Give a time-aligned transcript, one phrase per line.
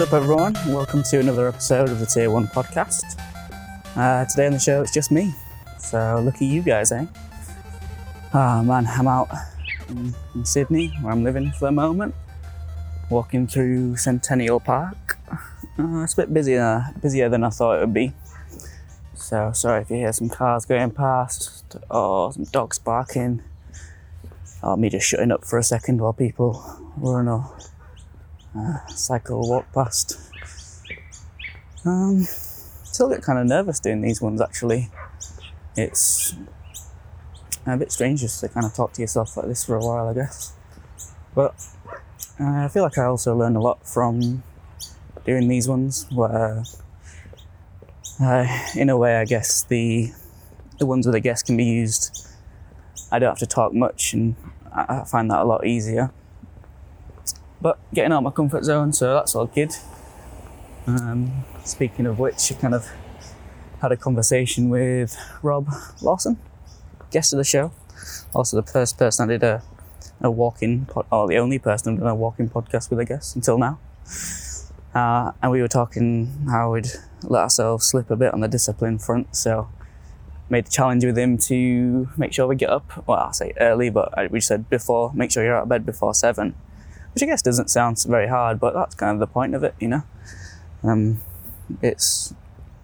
[0.00, 0.54] What's up, everyone?
[0.68, 3.20] Welcome to another episode of the Tier 1 podcast.
[3.94, 5.34] Uh, today on the show, it's just me.
[5.78, 7.04] So, look at you guys, eh?
[8.32, 9.28] Ah, man, I'm out
[9.90, 12.14] in, in Sydney, where I'm living for the moment,
[13.10, 15.18] walking through Centennial Park.
[15.78, 18.14] Uh, it's a bit busier, busier than I thought it would be.
[19.12, 23.42] So, sorry if you hear some cars going past or some dogs barking
[24.62, 26.64] or me just shutting up for a second while people
[26.96, 27.54] run or
[28.56, 30.18] uh, cycle walk past.
[31.84, 32.22] Um,
[32.84, 34.90] still get kind of nervous doing these ones actually.
[35.76, 36.34] It's
[37.66, 40.08] a bit strange just to kind of talk to yourself like this for a while,
[40.08, 40.52] I guess.
[41.34, 41.54] But
[42.38, 44.42] uh, I feel like I also learned a lot from
[45.24, 46.64] doing these ones where,
[48.20, 48.46] uh,
[48.76, 50.12] in a way, I guess the
[50.78, 52.26] the ones with a guest can be used.
[53.12, 54.34] I don't have to talk much, and
[54.72, 56.10] I find that a lot easier.
[57.60, 59.74] But getting out of my comfort zone, so that's all good.
[60.86, 62.90] Um, speaking of which, I kind of
[63.80, 65.68] had a conversation with Rob
[66.02, 66.38] Lawson,
[67.10, 67.72] guest of the show.
[68.34, 69.62] Also, the first person I did a,
[70.20, 73.34] a walk-in, pod, or the only person I've done a walk-in podcast with, I guess,
[73.34, 73.78] until now.
[74.94, 76.88] Uh, and we were talking how we'd
[77.22, 79.36] let ourselves slip a bit on the discipline front.
[79.36, 79.68] So,
[80.48, 83.06] made a challenge with him to make sure we get up.
[83.06, 85.12] Well, I say early, but we said before.
[85.14, 86.54] Make sure you're out of bed before seven,
[87.12, 89.74] which I guess doesn't sound very hard, but that's kind of the point of it,
[89.80, 90.02] you know.
[90.82, 91.20] Um,
[91.82, 92.34] it's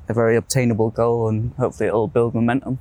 [0.09, 2.79] a very obtainable goal, and hopefully it'll build momentum.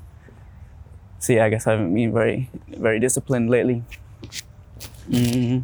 [1.19, 3.83] So yeah, I guess I haven't been very, very disciplined lately.
[5.09, 5.63] Mm.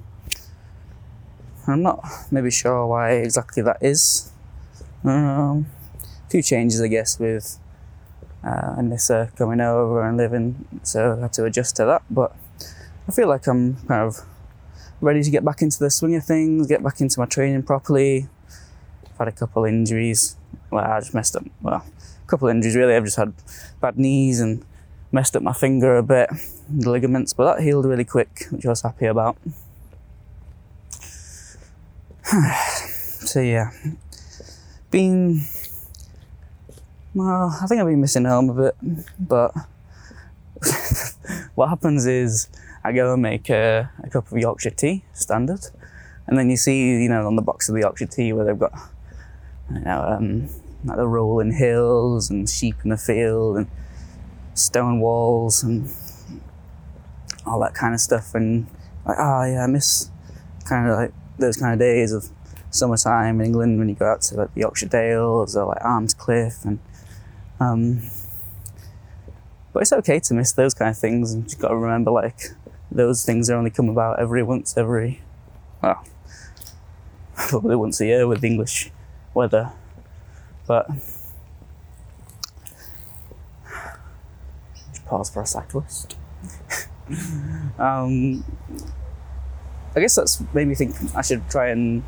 [1.67, 4.31] I'm not maybe sure why exactly that is.
[5.03, 5.67] Um,
[6.27, 7.59] a few changes, I guess, with
[8.43, 12.03] uh, Anissa coming over and living, so I had to adjust to that.
[12.09, 12.35] But
[13.07, 14.25] I feel like I'm kind of
[15.01, 18.27] ready to get back into the swing of things, get back into my training properly.
[19.05, 20.37] I've had a couple injuries.
[20.69, 21.43] Well, I just messed up.
[21.61, 22.95] Well, a couple injuries really.
[22.95, 23.33] I've just had
[23.81, 24.63] bad knees and
[25.11, 26.29] messed up my finger a bit,
[26.69, 29.37] the ligaments, but that healed really quick, which I was happy about.
[32.23, 33.71] so yeah,
[34.91, 35.41] been
[37.13, 37.57] well.
[37.61, 38.75] I think I've been missing home a bit,
[39.19, 39.53] but
[41.55, 42.47] what happens is
[42.83, 45.61] I go and make a, a cup of Yorkshire tea, standard,
[46.27, 48.57] and then you see, you know, on the box of the Yorkshire tea where they've
[48.57, 48.73] got,
[49.73, 50.49] you know, um,
[50.83, 53.67] like the rolling hills and sheep in the field and
[54.53, 55.89] stone walls and
[57.45, 58.67] all that kind of stuff, and
[59.05, 60.09] like, oh yeah, I miss
[60.65, 62.29] kind of like those kind of days of
[62.71, 66.63] summertime in England when you go out to like the Yorkshire Dales or like Almscliff
[66.65, 66.79] and
[67.59, 68.01] um,
[69.73, 72.51] but it's okay to miss those kind of things and you've got to remember like
[72.91, 75.21] those things only come about every once every
[75.81, 76.03] well
[77.35, 78.91] probably once a year with English
[79.33, 79.71] weather
[80.67, 80.87] but
[85.05, 86.17] pause for a cyclist
[87.79, 88.43] um,
[89.95, 92.03] I guess that's made me think I should try and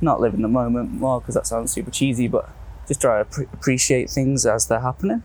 [0.00, 2.50] not live in the moment more because that sounds super cheesy, but
[2.88, 5.22] just try to pre- appreciate things as they're happening.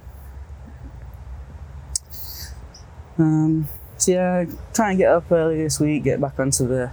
[3.18, 3.68] Um,
[4.02, 6.92] so yeah, try and get up early this week, get back onto the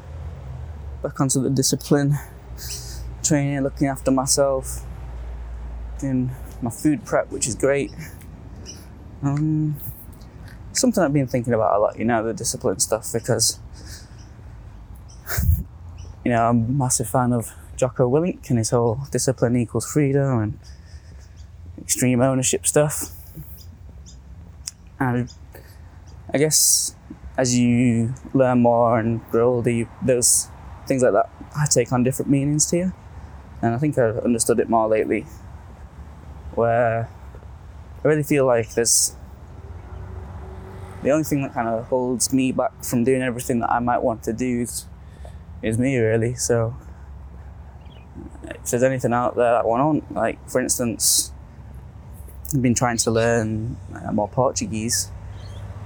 [1.02, 2.18] back onto the discipline,
[3.22, 4.84] training, looking after myself,
[5.98, 6.30] doing
[6.60, 7.90] my food prep, which is great.
[9.22, 9.76] Um,
[10.72, 13.58] something I've been thinking about a lot, you know, the discipline stuff because
[16.26, 20.42] you know, I'm a massive fan of Jocko Willink and his whole discipline equals freedom
[20.42, 20.58] and
[21.80, 23.12] extreme ownership stuff.
[25.00, 25.32] And
[26.34, 26.94] I guess
[27.38, 30.48] as you learn more and grow older, those
[30.86, 32.92] things like that I take on different meanings to you.
[33.62, 35.24] And I think I've understood it more lately,
[36.54, 37.08] where
[38.04, 39.14] I really feel like there's
[41.02, 44.02] the only thing that kind of holds me back from doing everything that I might
[44.02, 44.86] want to do is,
[45.62, 46.34] is me, really.
[46.34, 46.76] So
[48.44, 51.32] if there's anything out there that I want, like for instance,
[52.52, 55.12] I've been trying to learn uh, more Portuguese,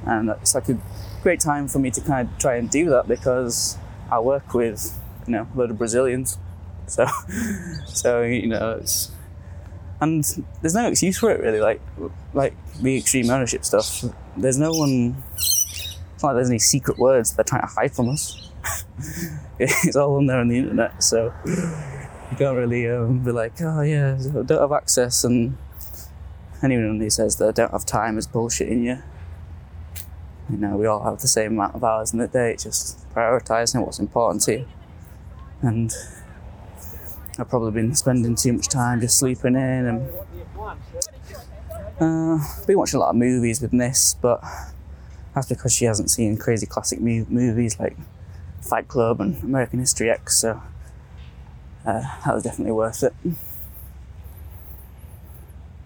[0.06, 0.78] and it's like a
[1.22, 3.78] great time for me to kind of try and do that because
[4.10, 6.38] I work with you know a lot of Brazilians,
[6.86, 7.06] so
[7.86, 9.10] so you know it's
[10.00, 10.24] and
[10.60, 11.60] there's no excuse for it really.
[11.60, 11.80] Like
[12.34, 14.04] like the extreme ownership stuff,
[14.36, 15.22] there's no one.
[15.36, 18.50] It's not like there's any secret words they're trying to hide from us.
[19.58, 23.82] it's all on there on the internet, so you can't really um, be like, oh
[23.82, 25.56] yeah, don't have access, and
[26.62, 28.98] anyone who says that I don't have time is bullshitting you.
[30.50, 32.52] You know, we all have the same amount of hours in the day.
[32.52, 34.68] It's just prioritising what's important to you,
[35.62, 35.92] and
[37.38, 40.08] I've probably been spending too much time just sleeping in and
[42.00, 44.42] uh, been watching a lot of movies with Miss, but
[45.34, 47.96] that's because she hasn't seen crazy classic mu- movies like
[48.60, 50.60] Fight Club and American History X, so
[51.86, 53.14] uh, that was definitely worth it.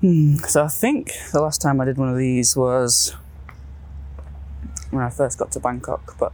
[0.01, 3.15] Hmm, so I think the last time I did one of these was
[4.91, 6.33] when I first got to Bangkok, but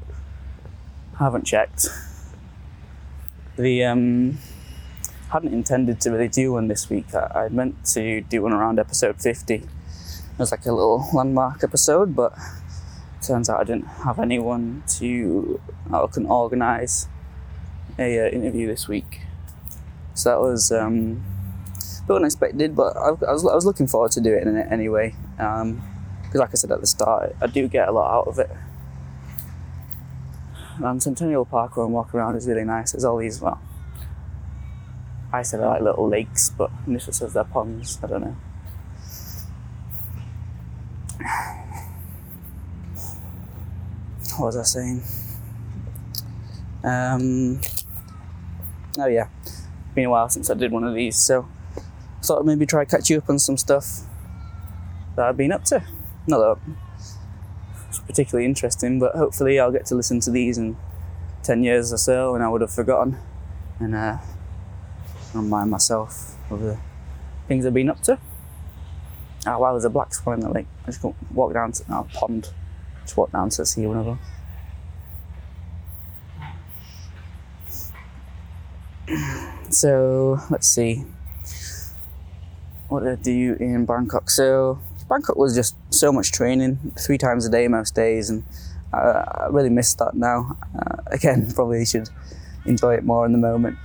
[1.19, 1.87] I haven't checked.
[3.56, 4.38] The um,
[5.31, 7.14] hadn't intended to really do one this week.
[7.14, 9.54] I, I meant to do one around episode 50.
[9.54, 9.64] It
[10.38, 12.34] was like a little landmark episode, but
[13.22, 15.60] turns out I didn't have anyone to
[15.93, 17.06] I couldn't organise
[17.98, 19.20] a uh, interview this week.
[20.14, 21.22] So that was um,
[22.02, 25.14] a bit unexpected, but I, I, was, I was looking forward to doing it anyway.
[26.32, 28.49] Because, like I said at the start, I do get a lot out of it.
[30.82, 32.93] And Centennial Park I'm walking around is really nice.
[32.93, 33.61] There's all these, well,
[35.31, 37.99] I said they're like little lakes, but Nisha says they're ponds.
[38.02, 38.37] I don't know.
[44.38, 45.02] What was I saying?
[46.82, 47.61] Um,
[48.99, 49.29] oh yeah,
[49.94, 51.46] been a while since I did one of these, so
[52.23, 54.00] thought I'd maybe try catch you up on some stuff
[55.17, 55.84] that I've been up to.
[56.26, 56.74] Not that
[57.88, 60.76] it's particularly interesting, but hopefully I'll get to listen to these in
[61.42, 63.19] ten years or so, and I would have forgotten
[63.80, 64.19] and uh,
[65.34, 66.78] remind myself of the
[67.48, 68.19] things I've been up to.
[69.44, 70.66] Ah, wow, there's a black swan in the lake.
[70.84, 72.50] I just walk down to a oh, pond.
[73.02, 74.19] Just walk down to see one of them.
[79.70, 81.04] So let's see.
[82.88, 84.30] What did I do in Bangkok?
[84.30, 84.78] So
[85.12, 88.44] Bangkok was just so much training, three times a day most days, and
[88.94, 90.56] uh, I really miss that now.
[90.74, 92.08] Uh, again, probably should
[92.64, 93.76] enjoy it more in the moment.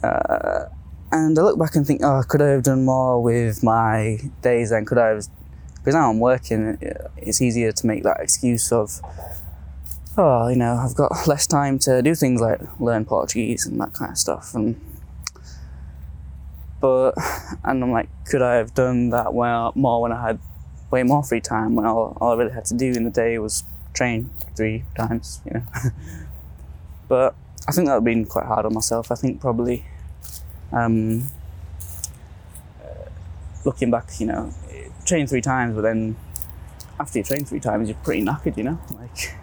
[0.00, 0.66] Uh,
[1.10, 4.70] and I look back and think, oh, could I have done more with my days
[4.70, 4.84] then?
[4.84, 5.26] Could I have?
[5.74, 6.78] Because now I'm working,
[7.16, 9.00] it's easier to make that excuse of,
[10.16, 13.92] oh, you know, I've got less time to do things like learn Portuguese and that
[13.92, 14.54] kind of stuff.
[14.54, 14.80] And
[16.80, 17.14] but
[17.64, 20.38] and I'm like, could I have done that well more when I had
[20.90, 23.38] way more free time when all, all I really had to do in the day
[23.38, 23.64] was
[23.94, 25.62] train three times, you know.
[27.08, 27.34] but
[27.68, 29.10] I think that would have been quite hard on myself.
[29.10, 29.84] I think probably
[30.72, 31.28] um,
[33.64, 34.52] looking back, you know,
[35.04, 36.16] train three times, but then
[36.98, 39.36] after you train three times, you're pretty knackered, you know, like.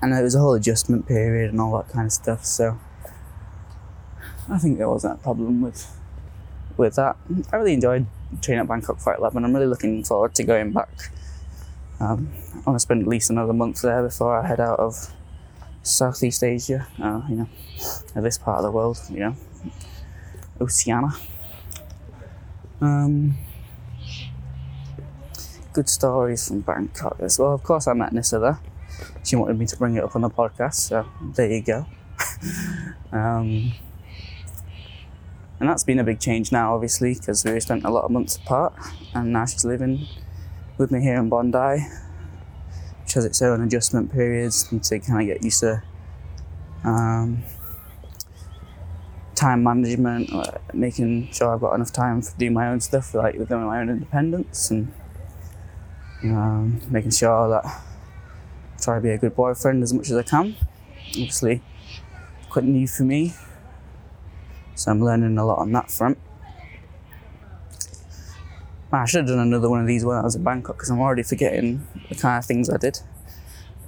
[0.00, 2.78] And there was a whole adjustment period and all that kind of stuff, so
[4.48, 5.94] I think there wasn't a problem with
[6.76, 7.16] with that.
[7.52, 8.06] I really enjoyed
[8.42, 11.10] training at Bangkok Fight Lab, and I'm really looking forward to going back.
[12.00, 15.12] Um, I want to spend at least another month there before I head out of
[15.82, 17.48] Southeast Asia, uh, you know,
[18.14, 19.36] this part of the world, you know,
[20.60, 21.10] Oceania.
[22.80, 23.36] Um,
[25.72, 27.54] good stories from Bangkok as well.
[27.54, 28.60] Of course, I met Nissa there.
[29.24, 31.86] She wanted me to bring it up on the podcast, so there you go.
[33.12, 33.72] um,
[35.60, 38.36] and that's been a big change now, obviously, because we spent a lot of months
[38.36, 38.74] apart,
[39.14, 40.06] and now she's living
[40.76, 41.84] with me here in Bondi,
[43.02, 45.82] which has its own adjustment periods and to kind of get used to
[46.84, 47.42] um,
[49.34, 53.36] time management, uh, making sure I've got enough time to do my own stuff, like
[53.36, 54.92] within my own independence, and
[56.24, 57.80] um, making sure that I
[58.80, 60.56] try to be a good boyfriend as much as I can.
[61.10, 61.62] Obviously,
[62.50, 63.34] quite new for me,
[64.78, 66.18] so I'm learning a lot on that front.
[68.92, 71.00] I should have done another one of these when I was in Bangkok because I'm
[71.00, 73.00] already forgetting the kind of things I did.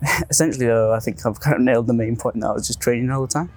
[0.30, 2.80] Essentially, though, I think I've kind of nailed the main point that I was just
[2.80, 3.50] training all the time.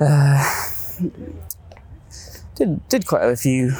[0.00, 0.64] Uh,
[2.54, 3.72] did did quite a few.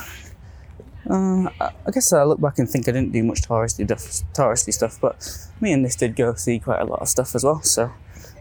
[1.09, 4.73] Uh, I guess I look back and think I didn't do much touristy stuff, touristy
[4.73, 7.63] stuff, but me and this did go see quite a lot of stuff as well.
[7.63, 7.93] So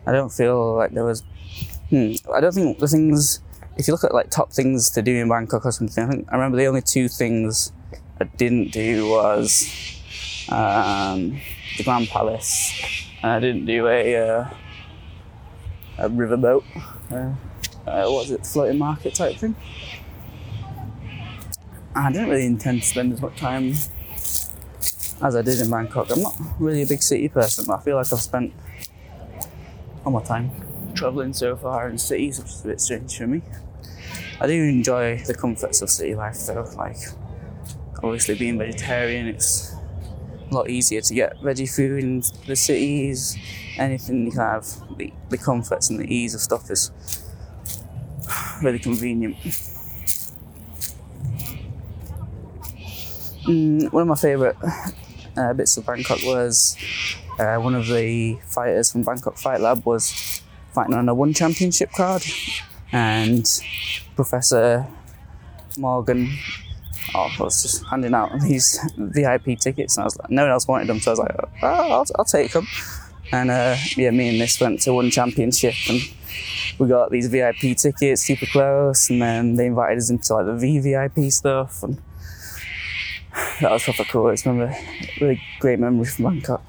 [0.06, 1.24] I don't feel like there was.
[1.90, 3.40] Hmm, I don't think the things
[3.82, 6.28] if you look at like top things to do in Bangkok or something, I think
[6.30, 7.74] I remember the only two things
[8.20, 9.68] I didn't do was
[10.50, 11.40] um,
[11.78, 12.72] the Grand Palace,
[13.24, 14.50] and I didn't do a uh,
[15.98, 16.64] a riverboat.
[17.10, 17.34] Uh,
[17.90, 19.56] uh, what was it, floating market type thing?
[21.96, 23.72] I didn't really intend to spend as much time
[25.24, 26.12] as I did in Bangkok.
[26.12, 28.54] I'm not really a big city person, but I feel like I've spent
[30.06, 30.52] all my time
[30.94, 33.42] travelling so far in cities, which is a bit strange for me.
[34.42, 36.98] I do enjoy the comforts of city life though, like
[38.02, 39.72] obviously being vegetarian, it's
[40.50, 43.38] a lot easier to get veggie food in the cities.
[43.78, 46.90] Anything you kind of the, the comforts and the ease of stuff is
[48.64, 49.36] really convenient.
[53.46, 54.56] Mm, one of my favourite
[55.38, 56.76] uh, bits of Bangkok was
[57.38, 60.42] uh, one of the fighters from Bangkok Fight Lab was
[60.74, 62.24] fighting on a ONE Championship card,
[62.92, 63.46] and
[64.16, 64.88] Professor
[65.78, 66.30] Morgan
[67.16, 70.68] oh, was just handing out these VIP tickets, and I was like, no one else
[70.68, 72.68] wanted them, so I was like, oh, I'll, I'll take them.
[73.32, 76.02] And uh, yeah, me and this went to ONE Championship, and
[76.78, 80.54] we got these VIP tickets, super close, and then they invited us into like the
[80.54, 81.98] VVIP stuff, and
[83.62, 84.30] that was proper cool.
[84.30, 84.76] It's remember
[85.20, 86.64] really great memories from Bangkok.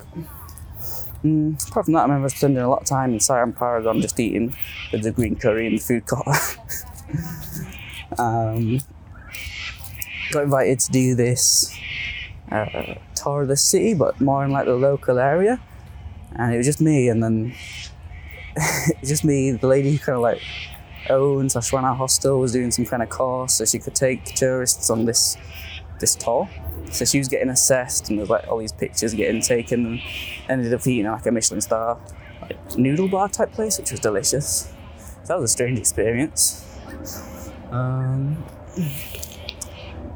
[1.25, 4.19] Mm, apart from that, I remember spending a lot of time in Siam Paragon just
[4.19, 4.57] eating
[4.91, 6.26] with the green curry in the food court.
[8.19, 8.81] um,
[10.33, 11.73] got invited to do this
[12.50, 15.61] uh, tour of the city, but more in like the local area.
[16.35, 17.55] And it was just me, and then
[19.05, 20.43] just me, the lady who kind of like
[21.11, 25.05] owns our hostel was doing some kind of course so she could take tourists on
[25.05, 25.37] this
[26.00, 26.49] this tour.
[26.91, 30.01] So she was getting assessed, and there's like all these pictures getting taken, and
[30.49, 31.99] ended up eating like a Michelin star
[32.43, 34.73] like noodle bar type place, which was delicious.
[35.23, 36.67] So that was a strange experience.
[37.71, 38.45] Um,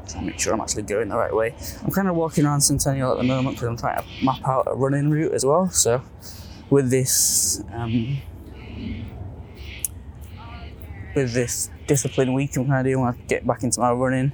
[0.07, 1.55] trying to make sure I'm actually going the right way.
[1.83, 4.67] I'm kind of walking around Centennial at the moment because I'm trying to map out
[4.67, 5.69] a running route as well.
[5.69, 6.01] So
[6.69, 8.17] with this um,
[11.15, 14.33] with this discipline week I'm kind of doing I get back into my running,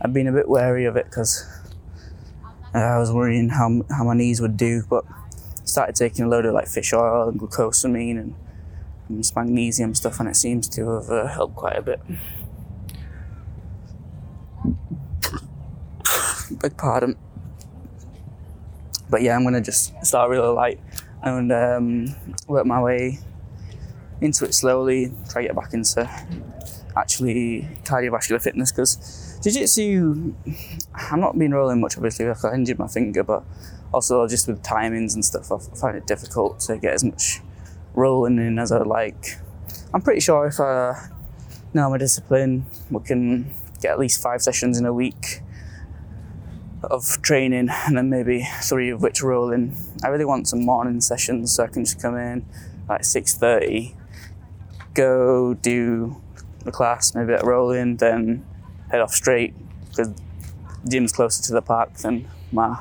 [0.00, 1.46] I've been a bit wary of it because
[2.78, 5.04] uh, I was worrying how how my knees would do, but
[5.64, 8.34] started taking a load of like fish oil and glucosamine and,
[9.08, 12.00] and magnesium stuff, and it seems to have uh, helped quite a bit.
[16.50, 17.16] Beg pardon.
[19.10, 20.80] But yeah, I'm gonna just start really light
[21.22, 22.14] and um,
[22.46, 23.18] work my way
[24.20, 25.12] into it slowly.
[25.30, 26.08] Try to get back into
[26.96, 30.34] actually cardiovascular fitness because jiu-jitsu
[31.10, 33.44] i'm not been rolling much obviously because i injured my finger but
[33.92, 37.40] also just with timings and stuff i find it difficult to get as much
[37.94, 39.38] rolling in as I would like.
[39.92, 41.08] I'm pretty sure if i
[41.74, 45.42] know my discipline we can get at least five sessions in a week
[46.82, 49.76] of training and then maybe three of which rolling.
[50.04, 52.46] I really want some morning sessions so i can just come in
[52.88, 53.94] like 6.30
[54.94, 56.20] go do
[56.64, 58.44] the class, maybe at rolling, then
[58.90, 59.54] head off straight
[59.88, 60.10] because
[60.88, 62.76] gym's closer to the park than my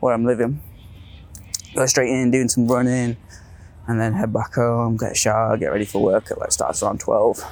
[0.00, 0.60] where I'm living.
[1.74, 3.16] Go straight in, doing some running,
[3.86, 6.30] and then head back home, get a shower, get ready for work.
[6.30, 7.44] It like starts around twelve.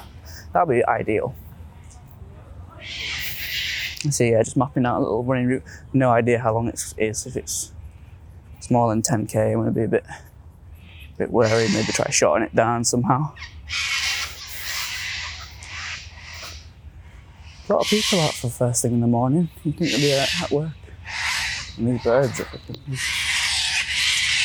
[0.53, 1.35] That'll be ideal.
[4.09, 5.63] So yeah, just mapping out a little running route.
[5.93, 7.25] No idea how long it is.
[7.25, 7.73] If it's
[8.61, 11.71] smaller than 10k, I'm gonna be a bit, a bit worried.
[11.73, 13.33] Maybe try shorten it down somehow.
[17.69, 19.47] A lot of people out for first thing in the morning.
[19.63, 20.71] You think they'll be at work.
[21.77, 22.97] And these birds are fucking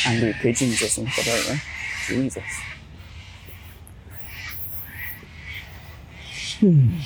[0.05, 1.61] angry pigeons or something, don't they?
[2.07, 2.43] Jesus.
[6.59, 6.97] Hmm.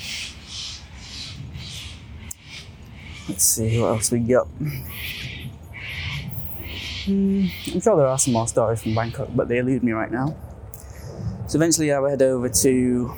[3.26, 4.46] Let's see what else we got.
[7.06, 7.46] Hmm.
[7.72, 10.36] I'm sure there are some more stories from Bangkok, but they elude me right now.
[11.46, 13.14] So eventually I will head over to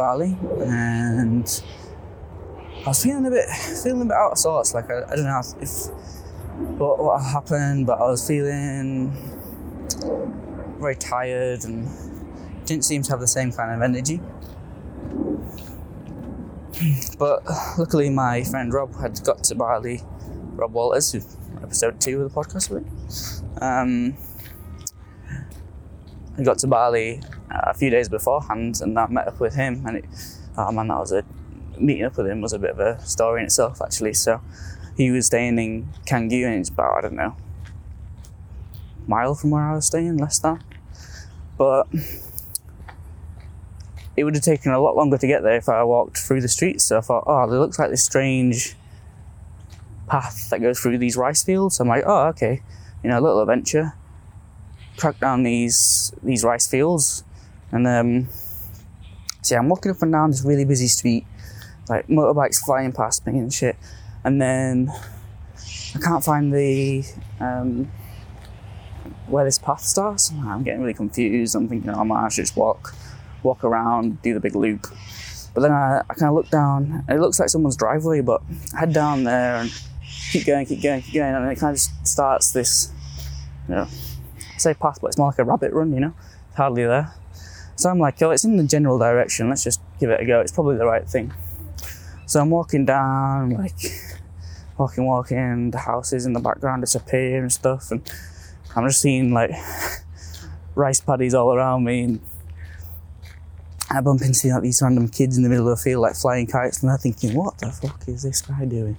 [0.00, 1.62] Bali, and
[2.86, 3.46] I was feeling a bit,
[3.82, 4.72] feeling a bit out of sorts.
[4.72, 5.70] Like I, I don't know if
[6.78, 9.12] what, what happened, but I was feeling
[10.80, 11.86] very tired and
[12.64, 14.22] didn't seem to have the same kind of energy.
[17.18, 17.44] But
[17.76, 20.00] luckily, my friend Rob had got to Bali.
[20.52, 21.14] Rob Walters,
[21.62, 22.86] episode two of the podcast with.
[23.62, 24.16] Um,
[26.38, 29.84] I got to Bali a few days beforehand, and I met up with him.
[29.86, 30.04] And it,
[30.56, 31.24] oh man, that was a
[31.78, 34.14] meeting up with him was a bit of a story in itself, actually.
[34.14, 34.40] So
[34.96, 37.36] he was staying in Canggu, and it's about I don't know,
[39.06, 40.62] mile from where I was staying, less than.
[41.56, 41.88] But
[44.16, 46.48] it would have taken a lot longer to get there if I walked through the
[46.48, 46.84] streets.
[46.84, 48.76] So I thought, oh, there looks like this strange
[50.06, 51.76] path that goes through these rice fields.
[51.76, 52.62] So I'm like, oh, okay,
[53.02, 53.94] you know, a little adventure.
[54.98, 57.24] Crack down these these rice fields,
[57.72, 58.28] and um,
[59.42, 61.26] see, I'm walking up and down this really busy street,
[61.88, 63.76] like motorbikes flying past me and shit.
[64.24, 64.92] And then
[65.94, 67.04] I can't find the
[67.40, 67.90] um,
[69.26, 70.32] where this path starts.
[70.32, 71.54] I'm getting really confused.
[71.54, 72.94] I'm thinking, oh I should just walk,
[73.42, 74.86] walk around, do the big loop.
[75.54, 78.20] But then I, I kind of look down, it looks like someone's driveway.
[78.20, 78.42] But
[78.74, 79.70] I head down there and
[80.30, 82.92] keep going, keep going, keep going, and it kind of just starts this,
[83.68, 83.88] you know,
[84.38, 85.92] I say path, but it's more like a rabbit run.
[85.92, 86.14] You know,
[86.48, 87.12] it's hardly there.
[87.80, 89.48] So I'm like, oh, it's in the general direction.
[89.48, 90.40] Let's just give it a go.
[90.40, 91.32] It's probably the right thing.
[92.26, 93.72] So I'm walking down, like
[94.78, 95.70] walking, walking.
[95.70, 98.02] The houses in the background disappear and stuff, and
[98.76, 99.52] I'm just seeing like
[100.74, 102.02] rice paddies all around me.
[102.02, 102.20] And
[103.90, 106.46] I bump into like these random kids in the middle of the field, like flying
[106.48, 108.98] kites, and they're thinking, "What the fuck is this guy doing?"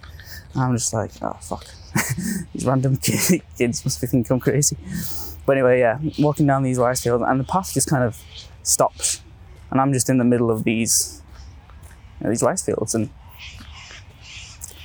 [0.55, 1.67] And I'm just like, "Oh fuck."
[2.51, 4.75] these random kids must be thinking I'm crazy.
[5.45, 8.19] But anyway, yeah, walking down these rice fields, and the path just kind of
[8.63, 9.21] stops,
[9.69, 11.21] and I'm just in the middle of these
[12.19, 13.09] you know, these rice fields, and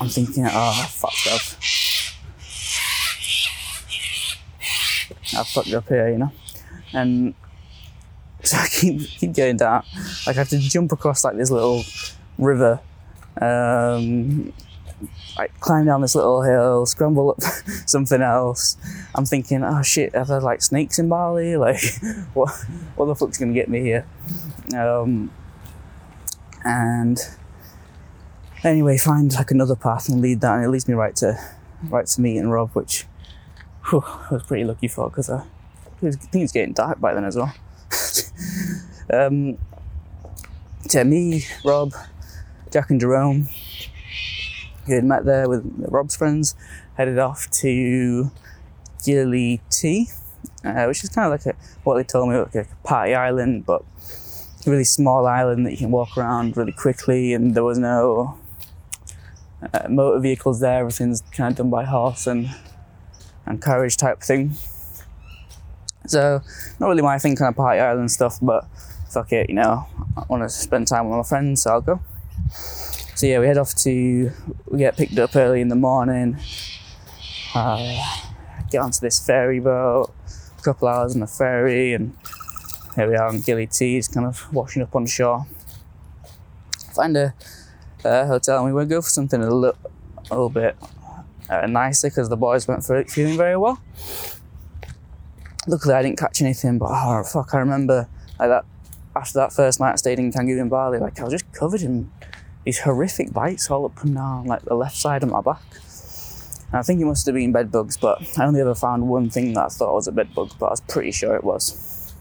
[0.00, 1.56] I'm thinking, oh fuck, I've,
[5.38, 6.32] I've fucked up here, you know,
[6.92, 7.34] and
[8.42, 9.84] so I keep keep going down.
[10.26, 11.84] Like I have to jump across like this little
[12.38, 12.80] river.
[13.40, 14.52] Um,
[15.36, 17.40] like climb down this little hill, scramble up
[17.86, 18.76] something else.
[19.14, 21.56] I'm thinking, oh shit, are there like snakes in Bali?
[21.66, 21.82] Like,
[22.34, 22.50] what,
[22.96, 24.06] what the fuck's gonna get me here?
[24.74, 25.30] Um,
[26.64, 27.18] and
[28.62, 31.36] anyway, find like another path and lead that, and it leads me right to,
[31.88, 33.06] right to me and Rob, which
[33.88, 35.38] whew, I was pretty lucky for because I,
[36.02, 37.52] I think it's getting dark by then as well.
[39.12, 39.58] um,
[40.88, 41.92] to me, Rob,
[42.70, 43.48] Jack, and Jerome
[44.86, 46.54] who had met there with Rob's friends,
[46.96, 48.30] headed off to
[49.04, 50.08] Gili T,
[50.64, 53.66] uh, which is kind of like a, what they told me, like a party island,
[53.66, 53.82] but
[54.66, 58.38] really small island that you can walk around really quickly, and there was no
[59.72, 60.80] uh, motor vehicles there.
[60.80, 62.50] Everything's kind of done by horse and
[63.46, 64.54] and carriage type thing.
[66.06, 66.40] So,
[66.78, 68.64] not really my thing, kind of party island stuff, but
[69.10, 72.00] fuck it, you know, I want to spend time with my friends, so I'll go.
[73.16, 74.30] So yeah, we head off to
[74.66, 76.36] we get picked up early in the morning.
[77.54, 77.96] Uh,
[78.70, 80.12] get onto this ferry boat,
[80.58, 82.14] a couple hours on the ferry, and
[82.94, 85.46] here we are on Gili T, just kind of washing up on shore.
[86.94, 87.32] Find a,
[88.04, 89.78] a hotel, and we went go for something a little,
[90.30, 90.76] a little bit
[91.48, 93.80] uh, nicer because the boys weren't feeling very well.
[95.66, 98.66] Luckily, I didn't catch anything, but oh fuck, I remember like that
[99.16, 101.80] after that first night I stayed in Canggu in Bali, like I was just covered
[101.80, 102.12] in
[102.66, 105.62] these horrific bites all up and down like the left side of my back.
[106.66, 109.30] And I think it must have been bed bugs, but I only ever found one
[109.30, 112.12] thing that I thought was a bed bug, but I was pretty sure it was.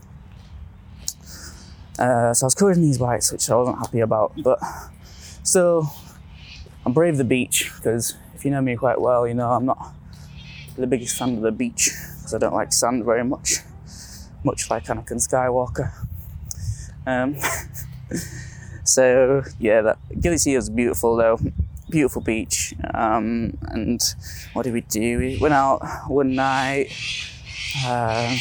[1.98, 4.60] Uh, so I was covered in these bites, which I wasn't happy about, but
[5.42, 5.92] still,
[6.86, 9.96] I brave the beach because if you know me quite well, you know I'm not
[10.78, 13.62] the biggest fan of the beach because I don't like sand very much,
[14.44, 15.92] much like Anakin Skywalker.
[17.08, 17.36] Um,
[18.86, 21.40] So yeah, that T was beautiful though,
[21.90, 22.74] beautiful beach.
[22.94, 24.00] Um, and
[24.54, 25.18] what did we do?
[25.18, 26.92] We went out one night,
[27.84, 28.36] uh,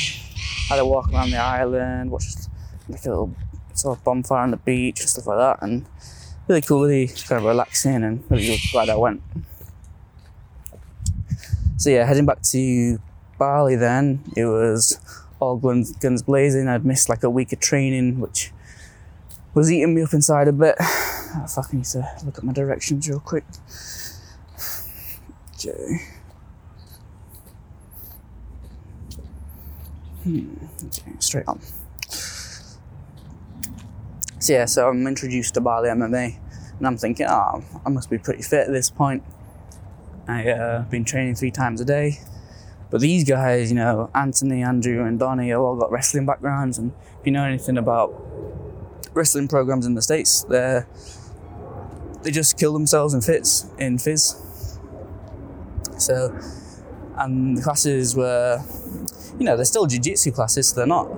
[0.69, 2.49] had a walk around the island, watched
[2.89, 3.35] like a little
[3.73, 5.87] sort of bonfire on the beach and stuff like that, and
[6.47, 9.23] really cool, really kind of relaxing, and really glad I went.
[11.79, 13.01] So yeah, heading back to
[13.39, 15.01] Bali then, it was
[15.41, 16.69] all guns, guns blazing.
[16.69, 18.53] I'd missed like a week of training, which
[19.55, 20.77] was eating me up inside a bit.
[20.81, 23.45] I fucking need to look at my directions real quick.
[25.67, 26.03] Okay.
[30.25, 30.57] Hmm.
[30.85, 31.59] Okay, straight on.
[34.45, 36.37] So yeah, so I'm introduced to Bali MMA,
[36.77, 39.23] and I'm thinking, oh, I must be pretty fit at this point.
[40.29, 42.19] I've uh, been training three times a day.
[42.91, 46.93] But these guys, you know, Anthony, Andrew, and Donnie, have all got wrestling backgrounds, and
[47.21, 48.13] if you know anything about
[49.15, 50.43] wrestling programs in the states.
[50.45, 50.83] They
[52.23, 54.41] they just kill themselves in fits in fizz.
[55.99, 56.37] So,
[57.17, 58.63] and the classes were,
[59.39, 60.69] you know, they're still jiu-jitsu classes.
[60.69, 61.09] So they're not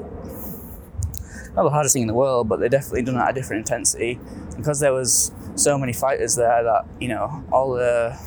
[1.54, 4.20] not the hardest thing in the world, but they're definitely done at a different intensity.
[4.56, 8.18] Because there was so many fighters there that you know all the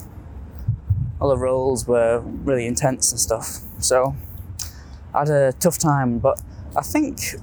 [1.21, 3.59] all the roles were really intense and stuff.
[3.79, 4.15] So
[5.13, 6.41] I had a tough time, but
[6.75, 7.35] I think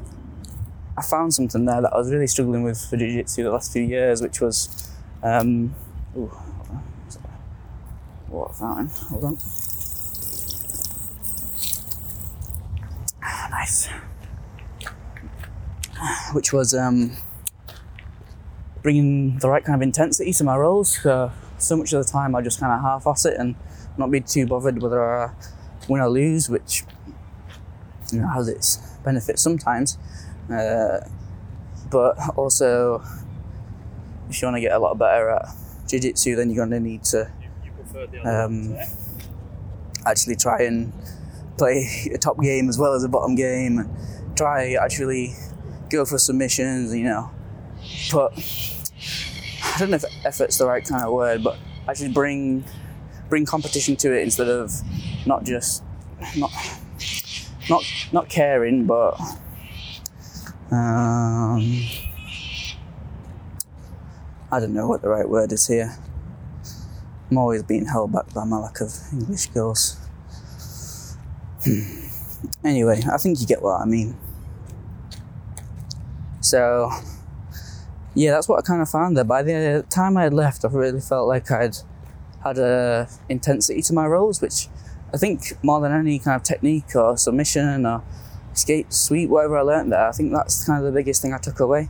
[0.99, 3.73] I found something there that I was really struggling with for Jiu Jitsu the last
[3.73, 4.91] few years, which was.
[5.23, 5.75] Um,
[6.17, 6.31] ooh,
[8.29, 8.89] water fountain.
[8.89, 9.39] Hold on.
[13.23, 13.89] Ah, nice.
[16.33, 17.17] Which was um,
[18.83, 20.99] bringing the right kind of intensity to my rolls.
[20.99, 23.55] So much of the time I just kind of half-ass it and
[23.97, 25.33] not be too bothered whether I
[25.89, 26.85] win or lose, which
[28.13, 29.99] you know has its benefits sometimes.
[30.51, 31.01] Uh,
[31.91, 33.03] but also,
[34.29, 35.49] if you want to get a lot better at
[35.89, 37.31] jiu-jitsu, then you're going to need to
[38.25, 38.77] um,
[40.05, 40.93] actually try and
[41.59, 45.35] play a top game as well as a bottom game, and try actually
[45.91, 47.31] go for submissions, you know,
[48.11, 48.33] put
[49.75, 51.57] I don't know if effort's the right kind of word, but
[51.89, 52.65] actually bring
[53.29, 54.73] bring competition to it instead of
[55.27, 55.83] not just
[56.37, 56.51] not
[57.69, 59.19] not not caring, but
[60.71, 61.83] um,
[64.51, 65.97] I don't know what the right word is here.
[67.31, 69.99] I'm always being held back by my lack of English skills.
[72.65, 74.17] anyway, I think you get what I mean.
[76.41, 76.91] So,
[78.15, 79.25] yeah, that's what I kind of found there.
[79.25, 81.77] By the time I had left, I really felt like I'd
[82.45, 84.69] had a intensity to my roles, which
[85.13, 88.03] I think more than any kind of technique or submission or
[88.57, 91.39] skate sweep, whatever I learned there, I think that's kind of the biggest thing I
[91.39, 91.89] took away.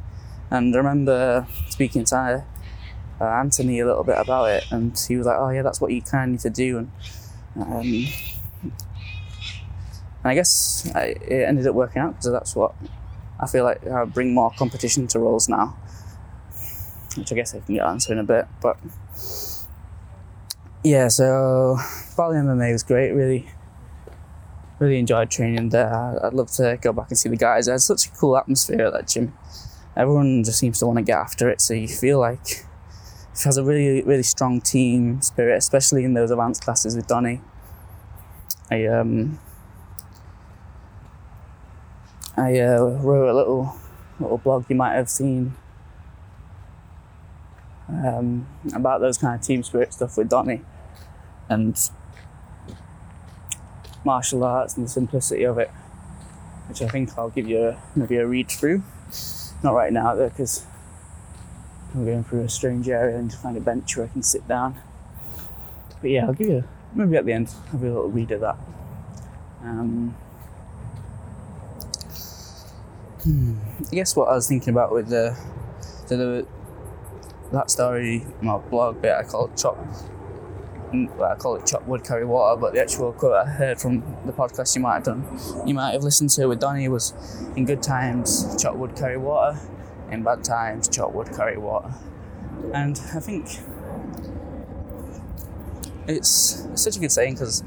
[0.50, 2.44] And I remember speaking to
[3.20, 5.92] uh, Anthony a little bit about it, and he was like, "Oh yeah, that's what
[5.92, 6.90] you kind of need to do." And,
[7.56, 8.06] um,
[8.62, 12.74] and I guess I, it ended up working out because that's what
[13.40, 15.76] I feel like I bring more competition to roles now,
[17.16, 18.46] which I guess I can get onto in a bit.
[18.60, 18.78] But
[20.84, 21.78] yeah, so
[22.16, 23.12] Bali MMA was great.
[23.12, 23.48] Really,
[24.78, 26.24] really enjoyed training there.
[26.24, 27.68] I'd love to go back and see the guys.
[27.68, 29.36] It had such a cool atmosphere at that gym.
[29.96, 32.66] Everyone just seems to want to get after it, so you feel like
[33.34, 37.40] it has a really, really strong team spirit, especially in those advanced classes with Donny.
[38.70, 39.38] I um,
[42.36, 43.76] I uh, wrote a little
[44.20, 45.54] little blog you might have seen
[47.88, 50.62] um, about those kind of team spirit stuff with Donny
[51.48, 51.78] and
[54.06, 55.70] martial arts and the simplicity of it,
[56.68, 58.82] which I think I'll give you a, maybe a read through.
[59.62, 60.64] Not right now though, because
[61.92, 64.46] I'm going through a strange area and to find a bench where I can sit
[64.48, 64.80] down.
[66.00, 66.64] But yeah, I'll give you
[66.94, 67.48] maybe at the end.
[67.66, 68.56] I'll have a little read of that.
[69.62, 70.14] Um,
[73.24, 75.36] hmm, I guess what I was thinking about with the,
[76.08, 76.46] the
[77.52, 79.78] that story, my blog bit, I call it chop.
[80.92, 84.00] Well, I call it chop wood, carry water, but the actual quote I heard from
[84.24, 87.12] the podcast you might have done, you might have listened to with Donny was,
[87.56, 89.58] "In good times, chop wood, carry water.
[90.10, 91.92] In bad times, chop wood, carry water."
[92.72, 93.58] And I think
[96.06, 97.64] it's, it's such a good saying because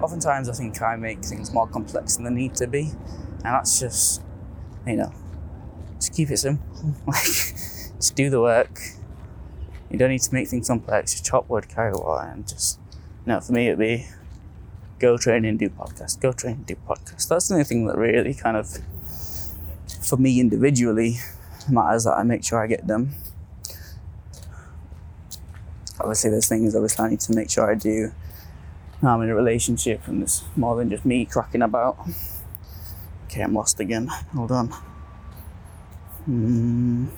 [0.00, 2.90] oftentimes I think I make things more complex than they need to be,
[3.44, 4.22] and that's just,
[4.86, 5.12] you know,
[5.96, 6.66] just keep it simple.
[7.06, 8.80] like, just do the work.
[9.92, 11.12] You don't need to make things complex.
[11.12, 12.80] Just chop wood, carry water, and just,
[13.26, 14.06] you know, for me it'd be
[14.98, 16.18] go train and do podcast.
[16.18, 17.28] Go train and do podcast.
[17.28, 18.78] That's the only thing that really kind of,
[20.02, 21.18] for me individually,
[21.68, 23.12] matters that I make sure I get done.
[26.00, 28.12] Obviously, there's things obviously I need to make sure I do.
[29.02, 31.98] I'm in a relationship, and it's more than just me cracking about.
[33.26, 34.06] Okay, I'm lost again.
[34.34, 34.68] Hold on.
[36.24, 37.08] Hmm.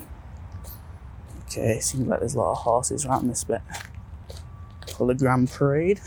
[1.56, 3.60] Okay, seems like there's a lot of horses around this bit.
[4.96, 6.00] For the Grand Parade.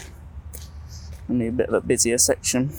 [1.29, 2.73] I need a bit of a busier section.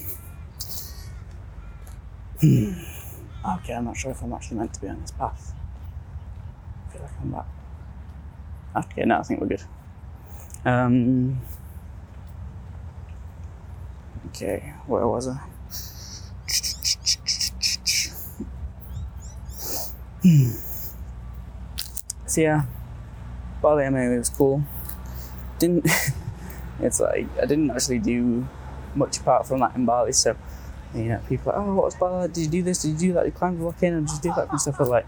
[2.43, 2.73] Hmm.
[3.57, 5.55] Okay, I'm not sure if I'm actually meant to be on this path.
[6.89, 7.47] I feel like I'm back.
[8.77, 9.63] Okay, no, I think we're good.
[10.67, 11.41] Um,
[14.27, 15.41] okay, where was I?
[20.23, 20.68] Hmm.
[22.39, 22.67] Yeah,
[23.61, 24.63] Bali MMA was cool.
[25.59, 25.85] Didn't
[26.81, 28.47] it's like I didn't actually do
[28.95, 30.13] much apart from that in Bali.
[30.13, 30.37] So
[30.95, 32.29] you know, people are like, oh, what was Bali?
[32.29, 32.83] Did you do this?
[32.83, 33.25] Did you do that?
[33.25, 34.77] Did you climb the in and just do that and stuff?
[34.79, 35.07] I was like,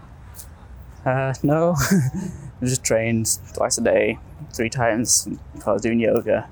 [1.05, 1.73] uh, no.
[2.61, 4.19] I just trained twice a day,
[4.53, 5.29] three times.
[5.55, 6.49] If I was doing yoga.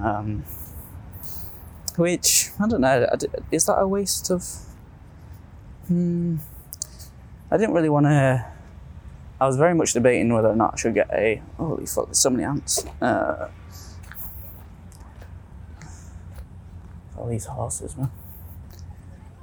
[0.00, 0.44] Um,
[1.96, 3.08] which I don't know.
[3.50, 4.44] Is that a waste of?
[5.88, 6.36] Hmm.
[7.50, 8.55] I didn't really want to.
[9.38, 11.42] I was very much debating whether or not I should get a.
[11.58, 12.06] Holy fuck!
[12.06, 12.86] There's so many ants.
[13.02, 13.50] Uh,
[17.16, 18.10] all these horses, man.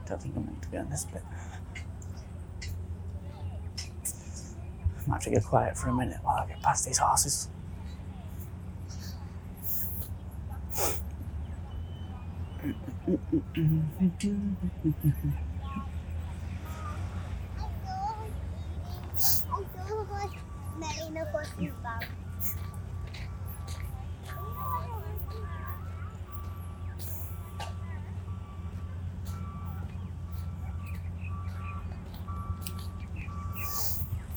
[0.08, 1.22] Don't think I'm meant to be on this bit.
[4.98, 7.50] I might have to get quiet for a minute while I get past these horses.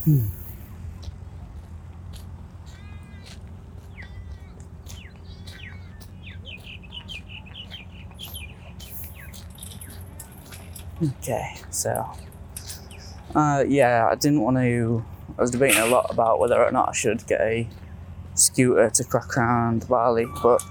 [0.05, 0.27] Hmm.
[11.03, 12.07] Okay, so
[13.35, 15.05] Uh, yeah, I didn't want to.
[15.39, 17.69] I was debating a lot about whether or not I should get a
[18.35, 20.63] scooter to crack around Bali, but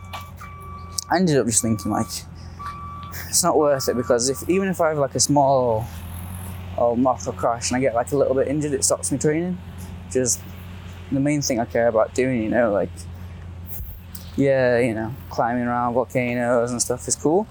[1.11, 2.07] I ended up just thinking like
[3.29, 5.85] it's not worth it because if even if I have like a small
[6.77, 9.57] or knock crash and I get like a little bit injured, it stops me training.
[10.07, 10.39] Which is
[11.11, 12.89] the main thing I care about doing, you know, like
[14.35, 17.47] yeah, you know, climbing around volcanoes and stuff is cool.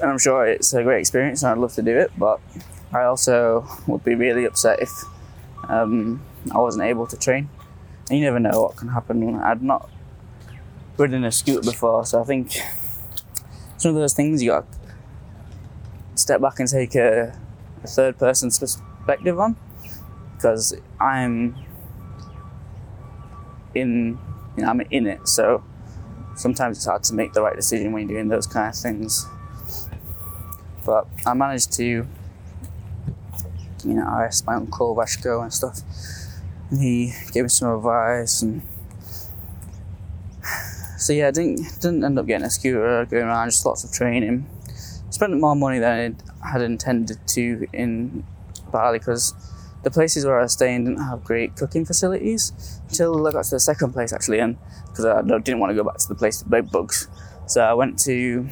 [0.00, 2.40] And I'm sure it's a great experience and I'd love to do it, but
[2.92, 4.90] I also would be really upset if
[5.68, 7.48] um, I wasn't able to train.
[8.08, 9.36] And you never know what can happen.
[9.36, 9.90] I'd not
[10.96, 12.56] ridden a scooter before, so I think
[13.74, 14.78] it's one of those things you got to
[16.14, 17.38] step back and take a,
[17.82, 19.56] a third person's perspective on
[20.34, 21.56] because I'm
[23.74, 24.18] in,
[24.56, 25.62] you know, I'm in it, so
[26.36, 29.26] sometimes it's hard to make the right decision when you're doing those kind of things.
[30.84, 32.06] But I managed to,
[33.86, 35.80] you know, I asked my uncle Vashko and stuff,
[36.70, 38.62] and he gave me some advice and
[40.98, 43.92] so yeah, I didn't didn't end up getting a scooter going around, just lots of
[43.92, 44.46] training.
[45.10, 48.24] Spent more money than I had intended to in
[48.72, 49.34] Bali because
[49.82, 53.50] the places where I was staying didn't have great cooking facilities until I got to
[53.50, 54.56] the second place actually, and
[54.88, 57.08] because I didn't want to go back to the place with bed bugs,
[57.46, 58.48] so I went to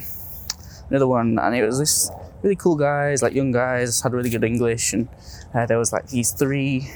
[0.89, 2.09] another one, and it was this
[2.45, 5.09] really cool guys, like young guys, had really good English, and
[5.53, 6.87] uh, there was like these three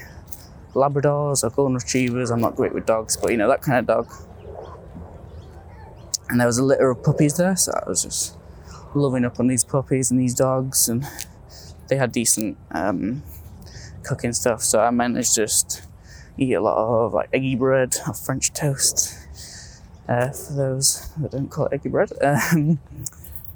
[0.74, 2.30] Labradors or Golden Retrievers.
[2.30, 4.08] I'm not great with dogs, but you know that kind of dog
[6.30, 8.36] and there was a litter of puppies there, so I was just
[8.94, 11.04] loving up on these puppies and these dogs, and
[11.88, 13.24] they had decent um,
[14.04, 14.62] cooking stuff.
[14.62, 15.82] So I managed to just
[16.38, 19.16] eat a lot of like eggy bread or French toast.
[20.08, 22.78] Uh, for those that don't call it eggy bread, um,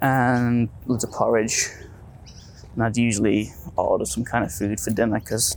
[0.01, 1.69] and loads of porridge.
[2.75, 5.57] And I'd usually order some kind of food for dinner because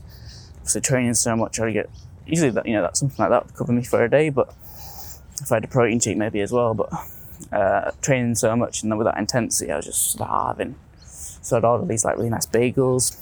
[0.63, 1.89] after training so much, I get
[2.25, 4.53] usually that you know that something like that would cover me for a day, but
[5.41, 6.89] if I had a protein cheat maybe as well, but
[7.51, 10.75] uh, training so much and then with that intensity, I was just starving.
[11.05, 13.17] So I'd order these like really nice bagels.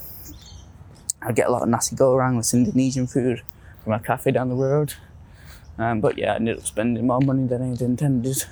[1.22, 3.42] I'd get a lot of nasi goreng with Indonesian food
[3.84, 4.94] from a cafe down the road.
[5.78, 8.44] Um, but yeah, I ended up spending more money than I intended.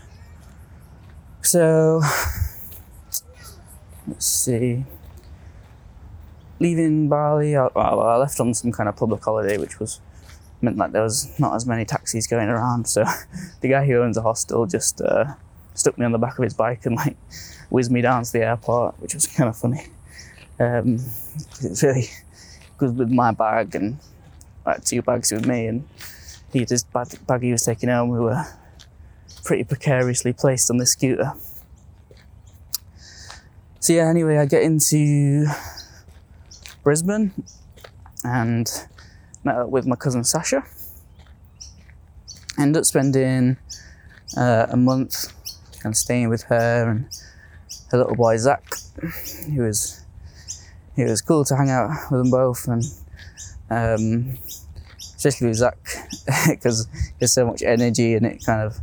[1.43, 2.01] So
[4.07, 4.85] let's see.
[6.61, 10.01] Leaving Bali, I, well, I left on some kind of public holiday, which was
[10.63, 12.89] meant that there was not as many taxis going around.
[12.89, 13.05] So
[13.61, 15.35] the guy who owns a hostel just uh,
[15.75, 17.17] stuck me on the back of his bike and like
[17.71, 19.87] whizzed me down to the airport, which was kind of funny.
[20.59, 21.01] Um,
[21.61, 22.09] it's really
[22.79, 23.99] good with my bag and
[24.65, 25.89] like two bags with me, and
[26.53, 28.11] he just bag, bag he was taking home.
[28.11, 28.45] We were
[29.45, 31.33] pretty precariously placed on the scooter.
[33.81, 35.47] So yeah, anyway, I get into
[36.85, 37.33] Brisbane
[38.23, 38.71] and
[39.43, 40.63] met up with my cousin Sasha.
[42.59, 43.57] Ended up spending
[44.37, 45.33] uh, a month
[45.81, 47.07] kind of staying with her and
[47.91, 48.63] her little boy Zach.
[49.51, 50.05] He was
[50.95, 52.85] he was cool to hang out with them both, and
[53.71, 54.39] um,
[54.99, 55.79] especially with Zach
[56.49, 56.87] because
[57.19, 58.79] there's so much energy and it kind of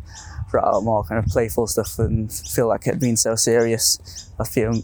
[0.49, 4.29] brought out more kind of playful stuff and feel like it had been so serious
[4.37, 4.83] a few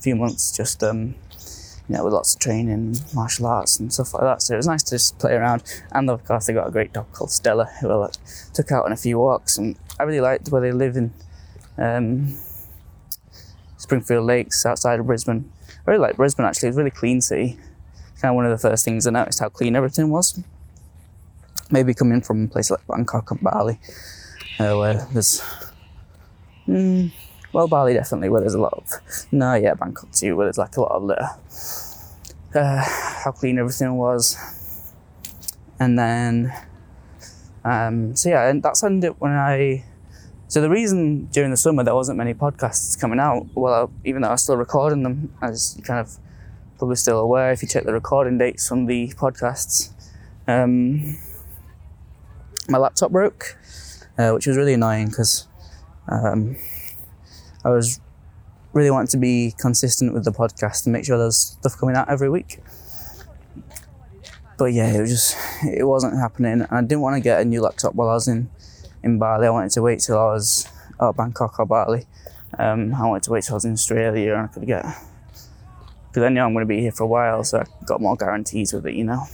[0.00, 1.14] few months just um,
[1.90, 4.42] you know, with lots of training, martial arts and stuff like that.
[4.42, 5.64] So it was nice to just play around.
[5.90, 8.14] And of course, they got a great dog called Stella, who I like,
[8.54, 9.58] took out on a few walks.
[9.58, 11.12] And I really liked where they live in
[11.78, 12.38] um,
[13.76, 15.50] Springfield Lakes outside of Brisbane.
[15.84, 16.68] I really like Brisbane actually.
[16.68, 17.58] It's a really clean city.
[18.20, 20.40] Kind of one of the first things I noticed how clean everything was.
[21.72, 23.80] Maybe coming from a place like Bangkok and Bali,
[24.60, 25.42] uh, where there's.
[26.68, 27.10] Mm,
[27.52, 29.26] well, Bali definitely, where there's a lot of.
[29.32, 31.28] No, yeah, Bangkok too, where there's like a lot of litter.
[32.54, 32.84] Uh,
[33.24, 34.36] how clean everything was.
[35.78, 36.52] And then.
[37.64, 39.84] Um, so yeah, and that's ended when I.
[40.48, 44.28] So the reason during the summer there wasn't many podcasts coming out, well, even though
[44.28, 46.18] I was still recording them, as you kind of
[46.78, 49.90] probably still aware if you check the recording dates on the podcasts,
[50.48, 51.16] um,
[52.68, 53.56] my laptop broke,
[54.18, 55.46] uh, which was really annoying because
[56.08, 56.56] um,
[57.64, 58.00] I was
[58.72, 62.08] really wanting to be consistent with the podcast and make sure there's stuff coming out
[62.08, 62.60] every week.
[64.58, 67.44] But yeah, it was just it wasn't happening, and I didn't want to get a
[67.44, 68.50] new laptop while I was in
[69.02, 69.46] in Bali.
[69.46, 70.68] I wanted to wait till I was
[71.00, 72.06] at Bangkok or Bali.
[72.58, 74.84] Um, I wanted to wait till I was in Australia and I could get
[76.08, 78.16] because I knew I'm going to be here for a while, so I got more
[78.16, 79.24] guarantees with it, you know.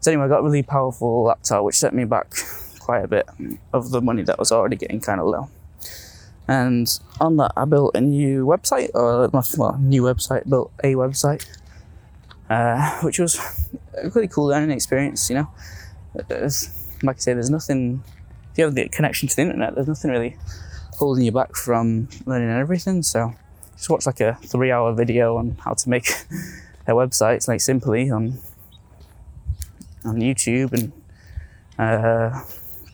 [0.00, 2.32] So anyway, I got a really powerful laptop, which set me back
[2.78, 3.28] quite a bit
[3.72, 5.50] of the money that was already getting kind of low.
[6.46, 6.86] And
[7.20, 11.46] on that, I built a new website, or well, new website, built a website.
[12.50, 13.38] uh, which was
[14.02, 15.28] a really cool learning experience.
[15.30, 15.50] You know,
[17.02, 18.02] like I say, there's nothing.
[18.52, 20.36] If you have the connection to the internet, there's nothing really
[20.98, 23.02] holding you back from learning everything.
[23.02, 23.34] So
[23.76, 26.08] just watch like a three-hour video on how to make
[26.86, 28.38] a website, like simply on
[30.04, 30.92] on YouTube and
[31.78, 32.42] uh,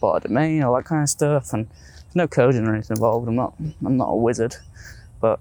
[0.01, 1.69] bought a domain, all that kind of stuff, and
[2.15, 3.29] no coding or anything involved.
[3.29, 4.57] I'm not I'm not a wizard,
[5.21, 5.41] but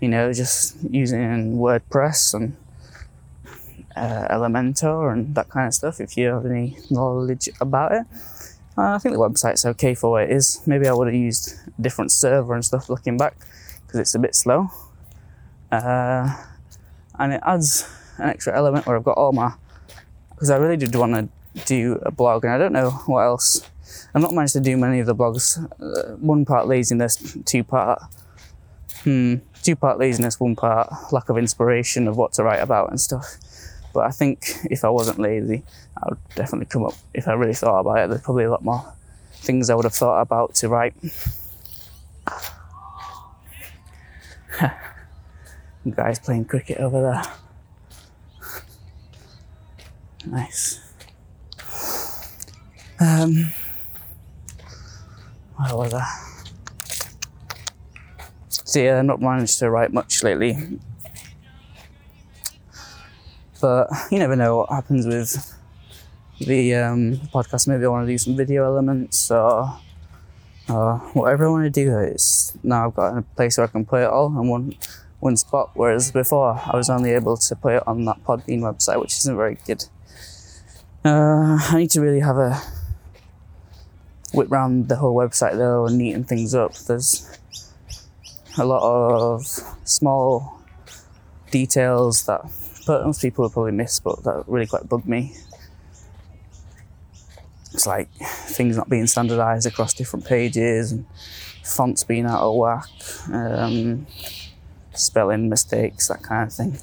[0.00, 2.56] you know, just using WordPress and
[3.96, 6.00] uh, Elementor and that kind of stuff.
[6.00, 8.06] If you have any knowledge about it,
[8.76, 10.60] uh, I think the website's okay for what it is.
[10.66, 13.36] Maybe I would have used a different server and stuff looking back
[13.86, 14.68] because it's a bit slow.
[15.72, 16.36] Uh,
[17.18, 19.54] and it adds an extra element where I've got all my
[20.30, 23.62] because I really did want to do a blog, and I don't know what else.
[24.14, 25.58] I've not managed to do many of the blogs.
[25.80, 28.02] Uh, one part laziness, two part
[29.02, 33.00] hmm, two part laziness, one part lack of inspiration of what to write about and
[33.00, 33.36] stuff.
[33.92, 35.62] But I think if I wasn't lazy,
[35.96, 36.94] I would definitely come up.
[37.14, 38.92] If I really thought about it, there's probably a lot more
[39.32, 40.94] things I would have thought about to write.
[45.94, 47.22] Guys playing cricket over there.
[50.26, 50.80] Nice.
[52.98, 53.52] Um,
[55.56, 56.04] where was I?
[58.48, 60.78] So yeah, I've not managed to write much lately.
[63.60, 65.54] But you never know what happens with
[66.40, 67.68] the um, podcast.
[67.68, 69.78] Maybe I want to do some video elements or,
[70.68, 71.96] or whatever I want to do.
[71.98, 74.74] It's now I've got a place where I can play it all in one
[75.20, 75.70] one spot.
[75.74, 79.36] Whereas before I was only able to play it on that Podbean website, which isn't
[79.36, 79.84] very good.
[81.04, 82.60] Uh, I need to really have a
[84.32, 86.74] whip round the whole website though and neaten things up.
[86.74, 87.38] There's
[88.58, 89.46] a lot of
[89.84, 90.60] small
[91.50, 92.42] details that
[92.88, 95.34] most people will probably miss, but that really quite bugged me.
[97.72, 101.04] It's like things not being standardized across different pages and
[101.62, 102.86] fonts being out of whack,
[103.32, 104.06] um,
[104.94, 106.78] spelling mistakes, that kind of thing.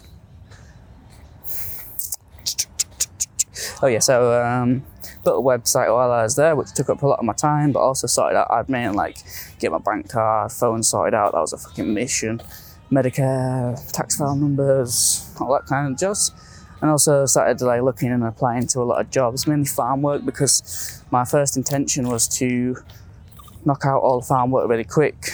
[3.81, 4.83] Oh yeah, so um,
[5.23, 7.71] built a website while I was there, which took up a lot of my time,
[7.71, 9.17] but also sorted out admin, like
[9.59, 11.33] get my bank card, phone sorted out.
[11.33, 12.41] That was a fucking mission.
[12.91, 16.31] Medicare, tax file numbers, all that kind of jobs.
[16.81, 20.25] And also started like looking and applying to a lot of jobs, mainly farm work,
[20.25, 22.75] because my first intention was to
[23.63, 25.29] knock out all the farm work really quick.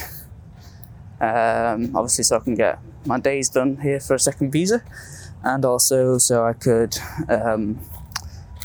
[1.19, 4.84] Um, obviously, so I can get my days done here for a second visa,
[5.43, 6.95] and also so I could
[7.28, 7.80] um,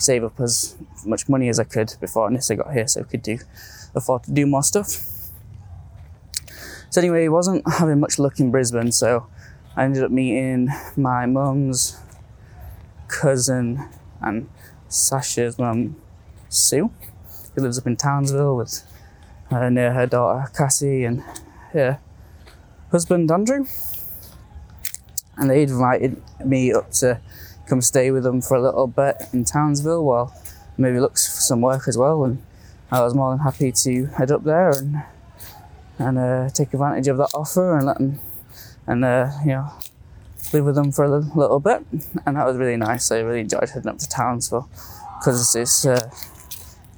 [0.04, 3.22] save up as much money as I could before Nissa got here, so I could
[3.22, 3.38] do
[3.94, 4.88] afford to do more stuff.
[6.90, 9.26] So anyway, he wasn't having much luck in Brisbane, so
[9.76, 11.98] I ended up meeting my mum's
[13.08, 13.88] cousin
[14.20, 14.48] and
[14.88, 15.96] Sasha's mum,
[16.48, 16.90] Sue,
[17.54, 18.84] who lives up in Townsville with
[19.50, 21.22] uh, near her daughter Cassie and
[21.72, 21.98] her
[22.90, 23.66] husband Andrew.
[25.36, 27.20] And they invited me up to
[27.66, 30.34] come stay with them for a little bit in Townsville while
[30.76, 32.24] maybe looks for some work as well.
[32.24, 32.42] And
[32.90, 35.02] I was more than happy to head up there and
[35.98, 38.18] and uh, take advantage of that offer and let them
[38.86, 39.70] and uh, you know
[40.52, 41.84] live with them for a little, bit
[42.26, 44.68] and that was really nice I really enjoyed heading up to Townsville
[45.18, 46.10] because it's uh,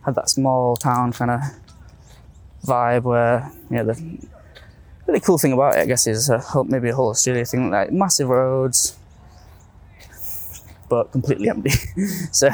[0.05, 1.40] had that small town kind of
[2.64, 4.18] vibe where you know the
[5.07, 7.92] really cool thing about it I guess is uh, maybe a whole Australia thing like
[7.92, 8.95] massive roads
[10.88, 11.70] but completely empty.
[12.33, 12.51] So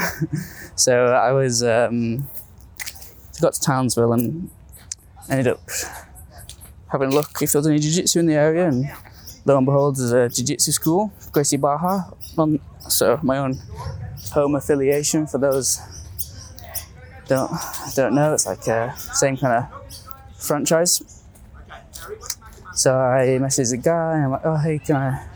[0.76, 2.28] so I was um,
[3.40, 4.50] got to Townsville and
[5.28, 5.60] ended up
[6.90, 8.68] having a look if there's any jiu-jitsu in the area.
[8.68, 8.90] And
[9.44, 13.58] lo and behold there's a jiu-jitsu school Gracie Barra on so my own
[14.32, 15.80] home affiliation for those
[17.26, 17.50] don't
[17.94, 18.34] don't know.
[18.34, 19.64] It's like a same kind of
[20.36, 21.24] franchise.
[22.74, 25.26] So I messaged the guy and I'm like oh hey can I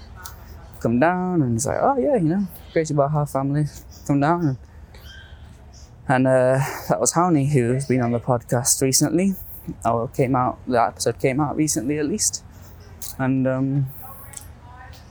[0.80, 1.42] come down?
[1.42, 2.46] And he's like oh yeah you know
[2.76, 3.64] Gracie Barra family
[4.06, 4.58] come down and,
[6.08, 6.58] and uh,
[6.90, 9.32] that was Howney who's been on the podcast recently
[9.82, 12.44] or came out, the episode came out recently at least.
[13.18, 13.86] And um,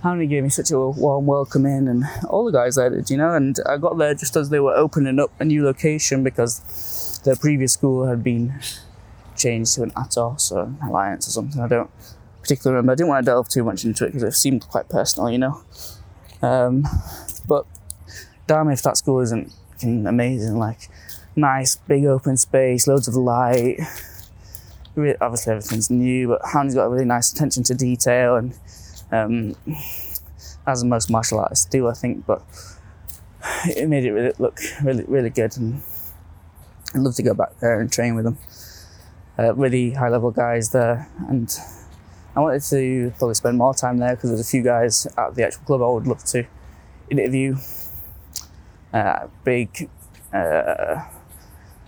[0.03, 3.18] Hanley gave me such a warm welcome in, and all the guys there did, you
[3.18, 3.34] know.
[3.34, 7.36] And I got there just as they were opening up a new location because the
[7.36, 8.59] previous school had been
[9.36, 11.59] changed to an Atos or an Alliance or something.
[11.59, 11.89] I don't
[12.41, 12.91] particularly remember.
[12.91, 15.39] I didn't want to delve too much into it because it seemed quite personal, you
[15.39, 15.63] know.
[16.43, 16.86] Um,
[17.48, 17.66] but
[18.48, 19.52] damn if that school isn't
[19.84, 20.89] amazing, like
[21.36, 23.80] nice, big open space, loads of light,
[25.22, 28.58] obviously everything's new, but Han's got a really nice attention to detail and
[29.12, 29.56] um,
[30.68, 32.26] as most martial artists do, I think.
[32.26, 32.41] But
[33.66, 35.82] it made it really look really really good, and
[36.93, 38.38] I'd love to go back there and train with them.
[39.38, 41.54] Uh, really high level guys there, and
[42.36, 45.46] I wanted to probably spend more time there because there's a few guys at the
[45.46, 46.46] actual club I would love to
[47.10, 47.58] interview.
[48.93, 49.89] Uh, big
[50.34, 51.03] uh,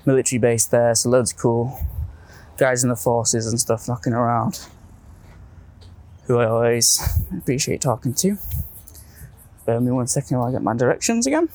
[0.06, 1.80] military base there, so loads of cool
[2.58, 4.68] guys in the forces and stuff knocking around
[6.26, 7.00] who I always
[7.38, 8.38] appreciate talking to.
[9.66, 11.50] Bear me one second while I get my directions again.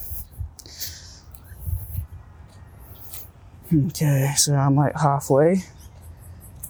[3.74, 5.64] Okay, so I'm like halfway,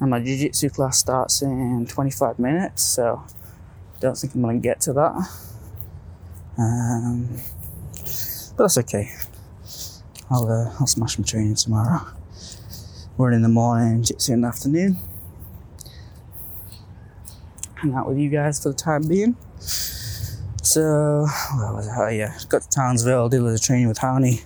[0.00, 3.24] and my jiu jitsu class starts in 25 minutes, so
[3.98, 5.51] don't think I'm gonna get to that.
[6.58, 7.28] Um,
[8.56, 9.10] but that's okay.
[10.30, 12.06] I'll, uh, I'll smash my training tomorrow.
[13.18, 14.96] Run in the morning, jitsu in the afternoon.
[17.74, 19.36] Hang out with you guys for the time being.
[19.58, 21.26] So,
[21.56, 21.96] where was I?
[21.98, 24.42] Oh, yeah, got to Townsville, did a little training with Howney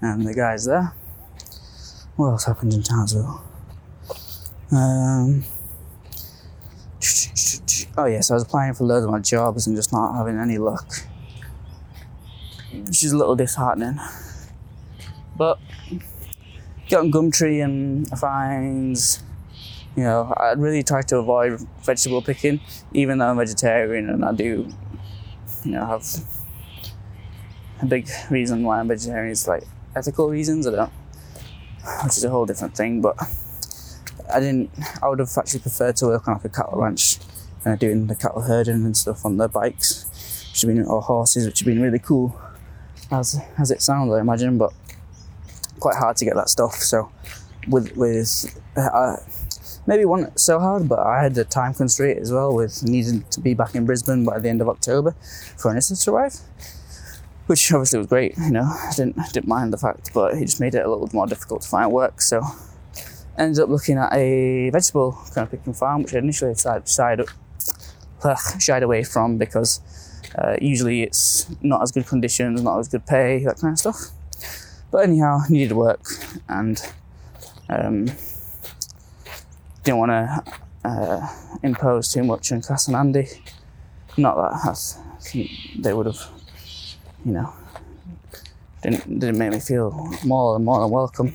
[0.00, 0.94] and the guys there.
[2.16, 3.42] What else happened in Townsville?
[4.70, 5.44] Um,
[7.96, 10.58] oh, yes, I was applying for loads of my jobs and just not having any
[10.58, 10.86] luck.
[12.72, 13.98] Which is a little disheartening.
[15.36, 15.58] But
[16.88, 19.22] get on Gumtree and finds,
[19.96, 22.60] you know, I really try to avoid vegetable picking,
[22.92, 24.68] even though I'm vegetarian and I do,
[25.64, 26.04] you know, have
[27.80, 29.64] a big reason why I'm vegetarian is like
[29.96, 30.66] ethical reasons.
[30.66, 30.92] I don't,
[32.04, 33.00] which is a whole different thing.
[33.00, 33.16] But
[34.32, 34.70] I didn't.
[35.02, 37.18] I would have actually preferred to work on like a cattle ranch,
[37.66, 40.06] uh, doing the cattle herding and stuff on their bikes,
[40.50, 42.40] which have been or horses, which have been really cool,
[43.12, 44.58] as as it sounds, I imagine.
[44.58, 44.72] But
[45.78, 46.74] quite hard to get that stuff.
[46.74, 47.10] So
[47.68, 49.16] with with uh,
[49.86, 53.40] maybe one so hard, but I had a time constraint as well with needing to
[53.40, 55.12] be back in Brisbane by the end of October
[55.56, 56.36] for Anissa to arrive,
[57.46, 58.36] which obviously was great.
[58.38, 61.08] You know, I didn't didn't mind the fact, but it just made it a little
[61.12, 62.20] more difficult to find work.
[62.22, 62.42] So
[63.38, 67.28] ended up looking at a vegetable kind of picking farm, which I initially decided, decided
[68.58, 69.80] shied away from because
[70.36, 74.10] uh, usually it's not as good conditions, not as good pay, that kind of stuff.
[74.90, 76.04] But anyhow, needed work
[76.48, 76.80] and
[77.68, 78.10] um,
[79.84, 80.44] didn't want to
[80.84, 81.28] uh,
[81.62, 83.28] impose too much on Cass and Andy.
[84.16, 84.98] Not that that's,
[85.78, 86.20] they would have,
[87.24, 87.52] you know,
[88.82, 91.34] didn't didn't make me feel more than more than welcome.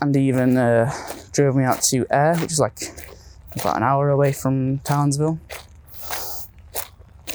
[0.00, 0.92] Andy even uh,
[1.32, 2.80] drove me out to Ayr, which is like
[3.54, 5.38] about an hour away from Townsville,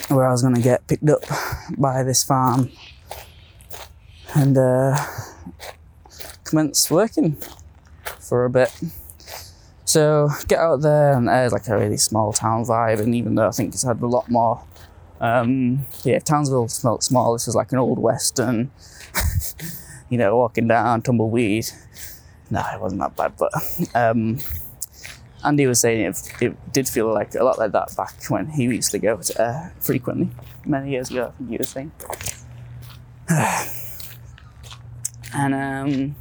[0.10, 1.24] where I was going to get picked up
[1.78, 2.72] by this farm
[4.36, 4.98] and uh,
[6.44, 7.38] commence working
[8.20, 8.72] for a bit.
[9.86, 13.00] So get out there, and there's like a really small town vibe.
[13.00, 14.62] And even though I think it's had a lot more,
[15.22, 17.34] um, yeah, Townsville felt small.
[17.34, 18.70] This was like an old western,
[20.10, 21.68] you know, walking down tumbleweed.
[22.50, 23.52] No, it wasn't that bad, but
[23.96, 24.40] um,
[25.48, 28.64] Andy was saying it, it did feel like a lot like that back when he
[28.64, 30.30] used to go to uh, frequently
[30.66, 31.28] many years ago.
[31.28, 31.92] I think he was saying.
[35.34, 36.16] And um,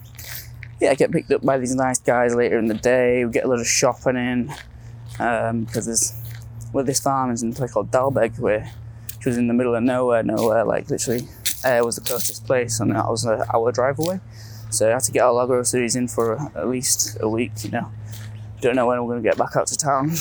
[0.80, 3.24] yeah, I get picked up by these nice guys later in the day.
[3.24, 4.52] We get a lot of shopping in
[5.18, 6.12] um, because there's
[6.72, 8.70] well, this farm is in a place called Dalbeg, where
[9.16, 10.64] which was in the middle of nowhere, nowhere.
[10.64, 11.28] Like literally,
[11.64, 14.20] Ayr was the closest place, and that was an hour drive away.
[14.70, 17.52] So I had to get all our groceries in for at least a week.
[17.62, 17.92] You know,
[18.60, 20.14] don't know when we're gonna get back out to town.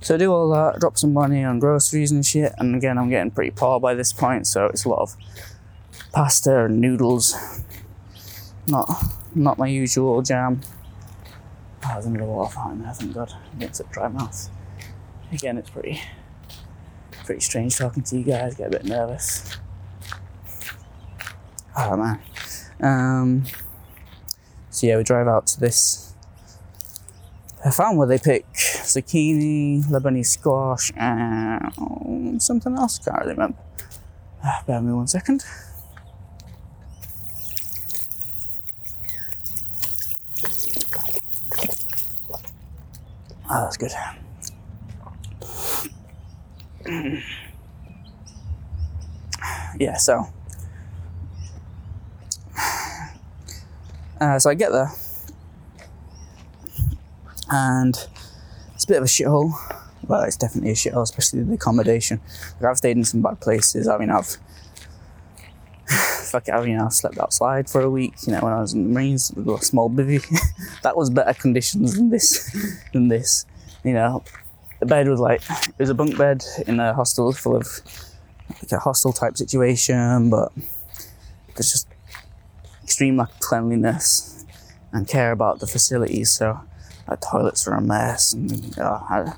[0.00, 2.52] So I do all that, drop some money on groceries and shit.
[2.58, 5.16] And again, I'm getting pretty poor by this point, so it's a lot of
[6.12, 7.34] pasta and noodles.
[8.66, 8.88] Not
[9.34, 10.60] not my usual jam.
[11.84, 13.32] Oh, there's another water fountain there, thank God.
[13.60, 14.50] It's a dry mouth.
[15.32, 16.00] Again, it's pretty
[17.24, 19.58] pretty strange talking to you guys, get a bit nervous.
[21.76, 22.20] Oh man.
[22.80, 23.44] Um,
[24.70, 26.07] so yeah, we drive out to this
[27.68, 32.98] a farm where they pick zucchini, Lebanese squash, and something else.
[32.98, 33.58] Can't really remember.
[34.42, 35.44] Ah, bear me one second.
[43.50, 43.92] Oh, that's good.
[49.78, 50.26] yeah, so.
[54.20, 54.90] Uh, so I get there,
[57.50, 58.08] and
[58.74, 59.52] it's a bit of a shithole.
[60.06, 62.20] Well, it's definitely a shithole, especially the accommodation.
[62.60, 63.88] Like I've stayed in some bad places.
[63.88, 64.36] I mean, I've
[66.30, 68.14] fuck it, I mean, I slept outside for a week.
[68.26, 70.24] You know, when I was in the Marines, a small bivvy.
[70.82, 72.80] that was better conditions than this.
[72.92, 73.46] than this,
[73.84, 74.22] you know.
[74.80, 77.66] the bed was like it was a bunk bed in a hostel full of
[78.62, 80.52] like a hostel type situation, but
[81.54, 81.88] there's just
[82.82, 84.44] extreme lack of cleanliness
[84.92, 86.30] and care about the facilities.
[86.32, 86.60] So
[87.16, 89.32] toilets are a mess, and I,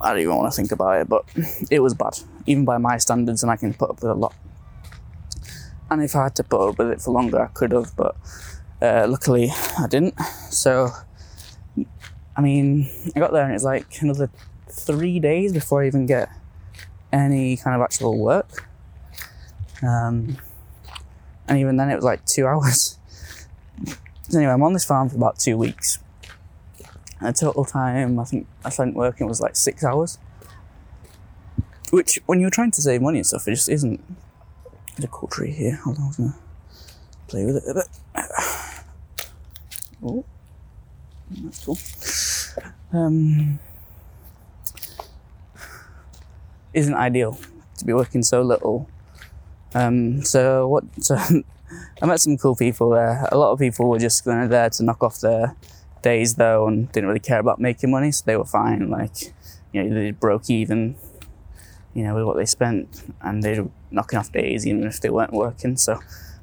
[0.00, 1.24] I don't even want to think about it, but
[1.70, 4.34] it was bad, even by my standards, and I can put up with a lot.
[5.90, 8.16] And if I had to put up with it for longer, I could have, but
[8.80, 10.18] uh, luckily I didn't.
[10.50, 10.88] So,
[12.36, 14.30] I mean, I got there and it's like another
[14.70, 16.30] three days before I even get
[17.12, 18.68] any kind of actual work.
[19.82, 20.38] Um,
[21.46, 22.98] and even then, it was like two hours.
[24.34, 25.98] anyway, I'm on this farm for about two weeks.
[27.22, 30.18] The total time I think I spent working was like six hours.
[31.90, 34.00] Which, when you're trying to save money and stuff, it just isn't.
[34.96, 35.76] There's a cool tree here.
[35.84, 36.36] Hold on, I was gonna
[37.28, 37.88] play with it a bit.
[40.04, 40.24] Oh,
[41.30, 41.78] that's cool.
[42.92, 43.60] Um,
[46.74, 47.38] isn't ideal
[47.78, 48.88] to be working so little.
[49.74, 50.84] Um, so what?
[51.00, 51.16] So
[52.02, 53.28] I met some cool people there.
[53.30, 55.54] A lot of people were just going there to knock off their
[56.02, 58.90] days though, and didn't really care about making money, so they were fine.
[58.90, 59.32] Like,
[59.72, 60.96] you know, they broke even,
[61.94, 65.10] you know, with what they spent, and they were knocking off days even if they
[65.10, 65.76] weren't working.
[65.76, 66.00] So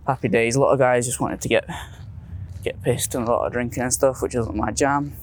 [0.07, 0.55] happy days.
[0.55, 1.69] A lot of guys just wanted to get
[2.63, 5.15] get pissed and a lot of drinking and stuff, which wasn't my jam.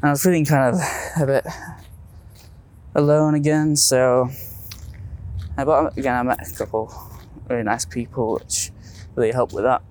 [0.00, 0.80] And I was feeling kind of
[1.20, 1.46] a bit
[2.94, 4.30] alone again, so.
[5.56, 6.92] But again, I met a couple
[7.48, 8.70] really nice people, which
[9.14, 9.82] really helped with that.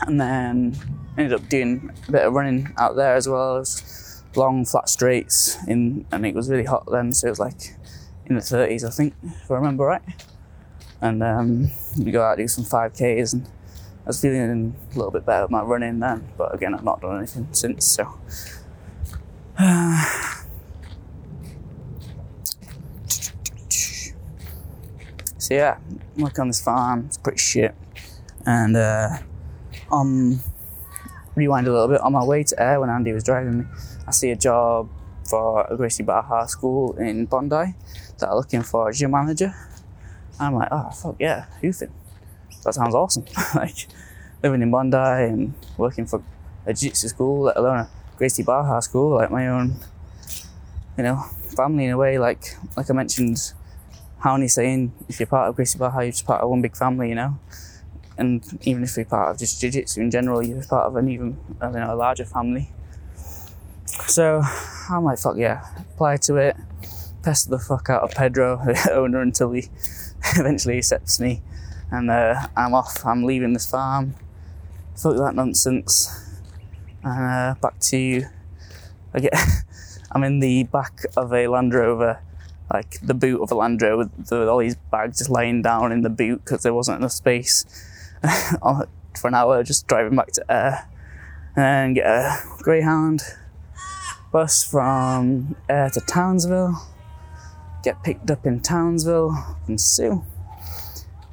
[0.00, 0.76] And then
[1.16, 3.56] ended up doing a bit of running out there as well.
[3.56, 7.40] It was long, flat straights, in, and it was really hot then, so it was
[7.40, 7.76] like
[8.26, 10.02] in the 30s, I think, if I remember right.
[11.00, 15.26] And um, we go out do some 5Ks, and I was feeling a little bit
[15.26, 18.18] better with my running then, but again, I've not done anything since, so.
[25.38, 25.78] so yeah,
[26.16, 27.74] work on this farm, it's pretty shit.
[28.46, 29.18] And uh,
[29.90, 30.40] um,
[31.34, 32.00] rewind a little bit.
[32.00, 33.64] On my way to Ayr, when Andy was driving me,
[34.06, 34.88] I see a job
[35.28, 37.74] for a Gracie Barra school in Bondi
[38.18, 39.54] that are looking for a gym manager.
[40.38, 41.92] I'm like, oh fuck yeah, Hoofing.
[42.64, 43.24] That sounds awesome.
[43.54, 43.86] like
[44.42, 46.22] living in Bondi and working for
[46.66, 49.76] a jiu-jitsu school, let alone a Gracie Barra school, like my own,
[50.96, 51.24] you know,
[51.56, 52.18] family in a way.
[52.18, 53.52] Like like I mentioned,
[54.22, 57.08] Hownie saying, if you're part of Gracie Barra, you're just part of one big family,
[57.08, 57.38] you know
[58.20, 61.38] and even if you're part of just jiu-jitsu in general, you're part of an even
[61.62, 62.70] you know, a larger family.
[63.86, 64.42] So
[64.90, 66.56] I'm like, fuck yeah, apply to it,
[67.22, 69.68] pester the fuck out of Pedro, the owner, until he
[70.36, 71.42] eventually accepts me,
[71.90, 73.04] and uh, I'm off.
[73.06, 74.14] I'm leaving this farm.
[74.96, 76.38] Fuck that nonsense,
[77.02, 78.24] and uh, back to
[79.14, 79.34] I get.
[80.12, 82.20] I'm in the back of a Land Rover,
[82.72, 86.02] like the boot of a Land Rover, with all these bags just laying down in
[86.02, 87.64] the boot because there wasn't enough space
[89.20, 90.88] for an hour, just driving back to Ayr
[91.56, 93.22] and get a Greyhound
[94.32, 96.86] bus from Ayr to Townsville.
[97.82, 100.24] Get picked up in Townsville from Sue.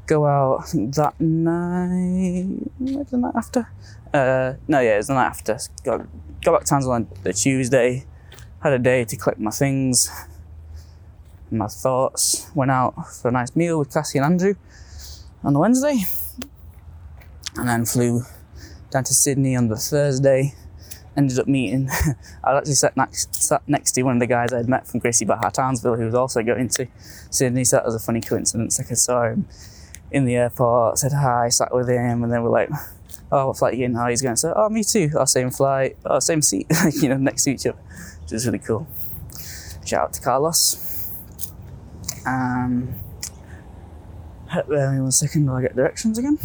[0.05, 3.69] Go out, that night, the night after.
[4.13, 5.57] Uh, no, yeah, it was the night after.
[5.83, 6.07] Got
[6.41, 8.05] back to Townsville on the Tuesday.
[8.63, 10.09] Had a day to collect my things,
[11.51, 12.49] my thoughts.
[12.55, 14.55] Went out for a nice meal with Cassie and Andrew
[15.43, 16.05] on the Wednesday
[17.57, 18.21] and then flew
[18.91, 20.53] down to Sydney on the Thursday.
[21.15, 21.89] Ended up meeting,
[22.43, 24.99] I was actually sat next, sat next to one of the guys I'd met from
[24.99, 26.87] Gracie Barra Townsville who was also going to
[27.31, 27.63] Sydney.
[27.63, 28.77] So that was a funny coincidence.
[28.77, 29.47] Like I saw him
[30.11, 32.69] in the airport, said hi, sat with him, and then we're like,
[33.31, 33.97] oh, what flight are you in?
[33.97, 35.09] Oh, he's going say, oh, me too.
[35.15, 37.79] Oh, same flight, oh, same seat, you know, next to each other,
[38.21, 38.87] which is really cool.
[39.85, 41.11] Shout out to Carlos.
[42.25, 42.93] Um,
[44.53, 46.37] me one second while I get directions again.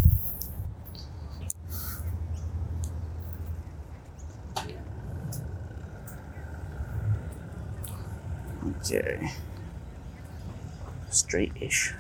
[11.10, 11.94] Straight-ish,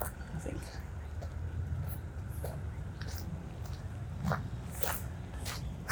[0.00, 0.06] I
[0.38, 0.60] think.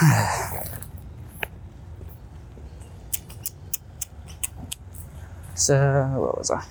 [5.55, 6.63] so, what was I?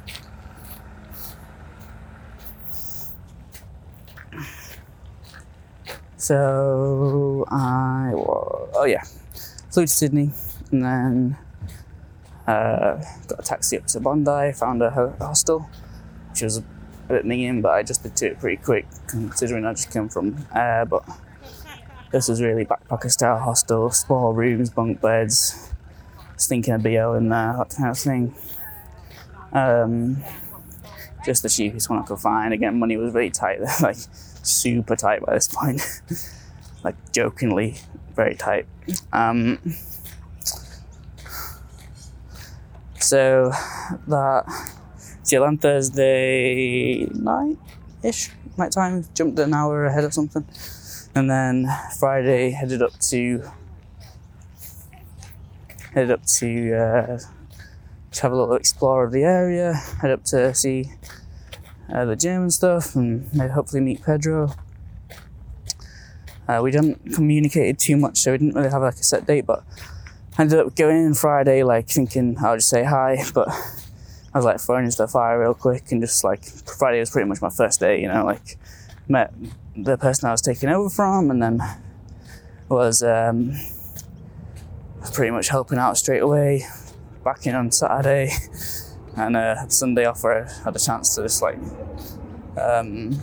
[6.25, 9.03] So I oh yeah,
[9.69, 10.31] flew to Sydney
[10.71, 11.37] and then
[12.47, 14.51] uh, got a taxi up to Bondi.
[14.53, 15.69] Found a hostel,
[16.31, 16.63] which was a
[17.07, 20.85] bit mean, but I just did it pretty quick considering I just came from Ayr.
[20.85, 21.07] But
[22.11, 25.71] this was really backpacker style hostel, small rooms, bunk beds,
[26.37, 28.33] stinking a BO in there, that kind of thing.
[29.53, 30.23] Um,
[31.23, 32.51] just the cheapest one I could find.
[32.51, 33.97] Again, money was really tight, like
[34.45, 35.81] super tight by this point,
[36.83, 37.77] like jokingly
[38.15, 38.67] very tight.
[39.11, 39.59] Um,
[42.99, 43.51] so
[44.07, 44.45] that
[45.23, 47.57] see on Thursday night
[48.05, 50.45] ish, night time, jumped an hour ahead or something.
[51.15, 51.67] And then
[51.99, 53.43] Friday headed up to
[55.93, 57.19] headed up to uh,
[58.11, 60.91] to have a little explore of the area, head up to see
[61.93, 64.53] uh, the gym and stuff, and hopefully meet Pedro.
[66.47, 69.45] Uh, we didn't communicate too much, so we didn't really have like a set date,
[69.45, 69.63] but
[70.37, 74.45] I ended up going in Friday, like thinking I'll just say hi, but I was
[74.45, 77.49] like throwing into the fire real quick and just like Friday was pretty much my
[77.49, 78.57] first day, you know, like
[79.07, 79.33] met
[79.77, 81.61] the person I was taking over from and then
[82.69, 83.53] was um,
[85.13, 86.65] pretty much helping out straight away,
[87.23, 88.31] back in on Saturday
[89.17, 91.57] and uh, Sunday off where I had a chance to just like
[92.57, 93.17] um,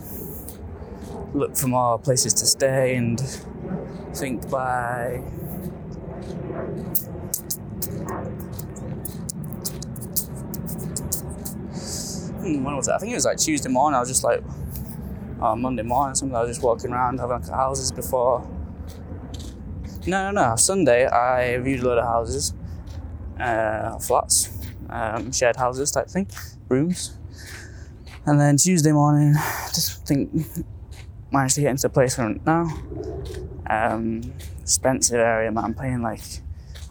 [1.33, 3.19] look for more places to stay and
[4.15, 5.21] think by
[12.43, 12.95] hmm, when was that?
[12.95, 13.95] I think it was like Tuesday morning.
[13.95, 14.43] I was just like
[15.41, 16.35] uh, Monday morning, something.
[16.35, 18.47] I was just walking around having like houses before.
[20.05, 20.55] No, no, no.
[20.55, 22.53] Sunday, I viewed a lot of houses,
[23.39, 24.49] uh, flats,
[24.89, 26.27] um, shared houses type thing,
[26.69, 27.17] rooms.
[28.25, 29.33] And then Tuesday morning,
[29.73, 30.31] just think
[31.33, 32.65] managed to get into a place I'm now.
[33.69, 35.65] Um, expensive area, man.
[35.65, 36.21] I'm paying like,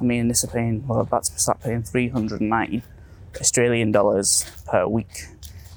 [0.00, 2.82] I mean, this is paying, well, about to start paying 390
[3.40, 5.26] Australian dollars per week.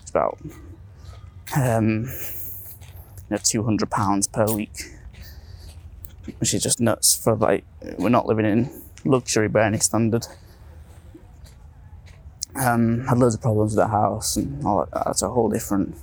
[0.01, 0.37] It's about,
[1.55, 4.91] um, you know, 200 pounds per week,
[6.39, 7.65] which is just nuts for like,
[7.97, 8.69] we're not living in
[9.05, 10.25] luxury by any standard.
[12.57, 15.03] Um, had loads of problems with the house and all that.
[15.05, 15.95] That's a whole different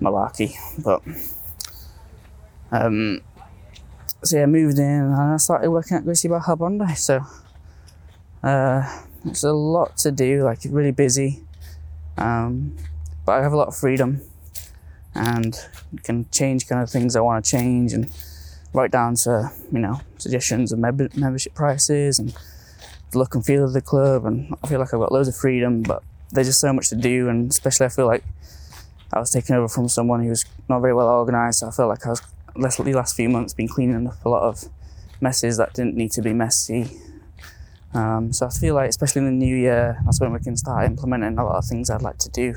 [0.00, 1.02] malarkey, but
[2.72, 3.20] um,
[4.22, 6.94] so yeah, I moved in and I started working at Gracie Barra Bondi.
[6.94, 7.20] So
[8.42, 11.42] uh, it's a lot to do, like really busy,
[12.16, 12.76] um,
[13.26, 14.22] but I have a lot of freedom
[15.14, 15.58] and
[16.02, 18.10] can change kind of things I want to change and
[18.72, 22.36] write down to you know suggestions of mem- membership prices and
[23.10, 24.24] the look and feel of the club.
[24.24, 26.02] And I feel like I've got loads of freedom, but
[26.32, 28.24] there's just so much to do, and especially I feel like
[29.12, 31.60] I was taking over from someone who was not very well organised.
[31.60, 32.22] So I felt like I was
[32.54, 34.64] the last few months been cleaning up a lot of
[35.20, 36.90] messes that didn't need to be messy.
[37.94, 40.84] Um, so I feel like, especially in the new year, that's when we can start
[40.86, 42.54] implementing a lot of things I'd like to do.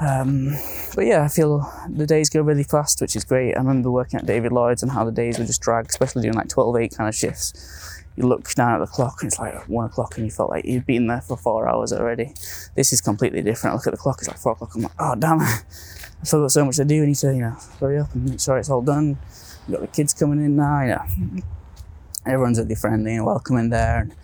[0.00, 0.56] Um,
[0.94, 3.54] but yeah, I feel the days go really fast, which is great.
[3.54, 6.34] I remember working at David Lloyd's and how the days would just drag, especially doing
[6.34, 7.97] like 12 8 kind of shifts.
[8.18, 10.64] You look down at the clock and it's like one o'clock and you felt like
[10.64, 12.34] you'd been there for four hours already.
[12.74, 13.74] This is completely different.
[13.74, 14.74] I look at the clock, it's like four o'clock.
[14.74, 15.40] I'm like, oh, damn.
[15.40, 15.62] I've
[16.24, 17.04] still got so much to do.
[17.04, 19.18] I need to, you know, hurry up and make sure it's all done.
[19.68, 21.42] We've got the kids coming in now, you know.
[22.26, 24.00] Everyone's really friendly and welcoming there.
[24.00, 24.14] And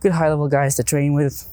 [0.00, 1.46] good high level guys to train with.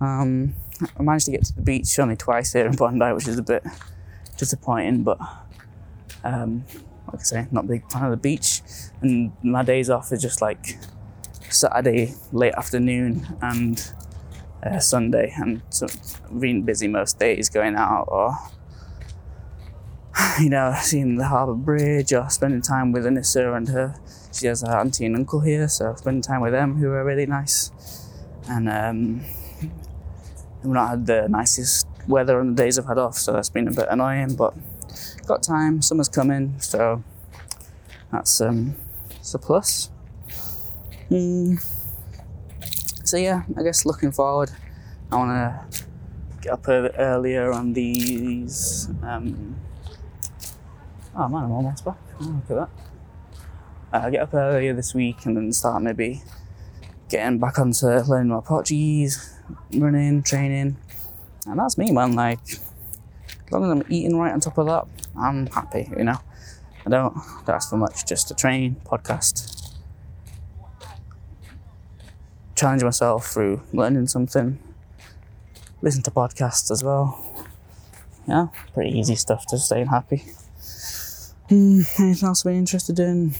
[0.00, 0.54] Um,
[0.98, 3.42] I managed to get to the beach only twice here in Bondi, which is a
[3.42, 3.64] bit
[4.38, 5.18] disappointing, but
[6.24, 6.64] um,
[7.12, 8.62] like I say, not a big fan of the beach.
[9.00, 10.78] And my days off are just like
[11.48, 13.92] Saturday late afternoon and
[14.62, 15.86] uh, Sunday, and so
[16.38, 18.36] being busy most days going out or
[20.40, 23.94] you know, seeing the harbour bridge or spending time with Anissa and her.
[24.32, 27.26] She has her auntie and uncle here, so spending time with them who are really
[27.26, 27.72] nice.
[28.48, 29.24] And um,
[30.62, 33.68] we've not had the nicest weather on the days I've had off, so that's been
[33.68, 34.36] a bit annoying.
[34.36, 34.54] But
[35.30, 35.80] got time.
[35.80, 37.04] Summer's coming, so
[38.10, 38.74] that's um,
[39.08, 39.90] that's a plus.
[41.08, 41.64] Mm.
[43.04, 44.50] So yeah, I guess looking forward,
[45.12, 45.84] I want to
[46.42, 48.88] get up a bit earlier on these.
[49.02, 49.54] Um,
[51.14, 51.98] oh man, I'm almost back.
[52.20, 52.70] Oh, look at that.
[53.92, 56.22] Uh, get up earlier this week and then start maybe
[57.08, 59.36] getting back onto learning my Portuguese,
[59.74, 60.76] running, training,
[61.46, 62.14] and that's me, man.
[62.14, 65.88] Like, as long as I'm eating right on top of that, I'm happy.
[65.96, 66.18] You know,
[66.86, 67.14] I don't,
[67.46, 68.06] don't ask for much.
[68.06, 69.74] Just to train, podcast,
[72.54, 74.58] challenge myself through learning something,
[75.82, 77.46] listen to podcasts as well.
[78.28, 80.24] Yeah, pretty easy stuff to stay happy.
[81.48, 83.34] Hmm, anything else we're interested in?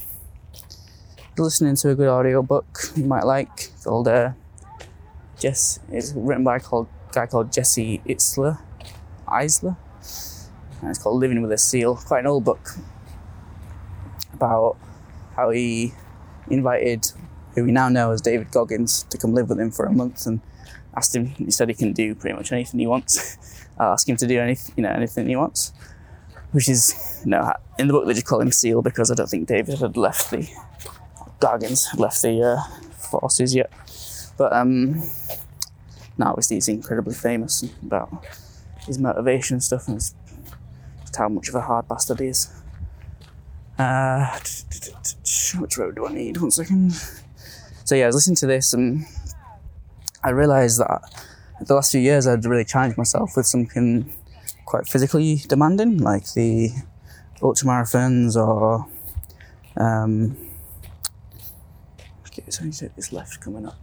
[1.37, 4.31] Listening to a good audio book you might like called uh,
[5.39, 5.79] Jess.
[5.89, 6.61] It's written by a
[7.13, 8.59] guy called Jesse Itzler.
[9.27, 9.77] Eisler.
[10.81, 11.95] And it's called Living with a Seal.
[11.95, 12.71] Quite an old book
[14.33, 14.77] about
[15.35, 15.93] how he
[16.49, 17.11] invited
[17.53, 20.25] who we now know as David Goggins to come live with him for a month
[20.25, 20.41] and
[20.95, 21.27] asked him.
[21.27, 23.37] He said he can do pretty much anything he wants.
[23.77, 25.73] I'll ask him to do anything, you know, anything he wants.
[26.51, 29.29] Which is, you know, in the book they just call him Seal because I don't
[29.29, 30.49] think David had left the
[31.39, 32.61] Goggins left the uh,
[32.93, 33.71] forces yet.
[34.37, 35.01] But um,
[36.17, 38.25] now obviously he's incredibly famous about
[38.85, 40.01] his motivation and stuff and
[41.11, 42.49] just how much of a hard bastard he is.
[43.77, 44.37] Uh,
[45.59, 46.37] which road do I need?
[46.37, 46.93] One second.
[47.83, 49.05] So yeah, I was listening to this and
[50.23, 51.01] I realised that
[51.59, 54.13] the last few years I'd really challenged myself with something
[54.65, 56.71] quite physically demanding, like the
[57.39, 58.87] ultramarathons or
[59.77, 60.37] um,
[62.27, 63.77] okay, so you take this left coming up.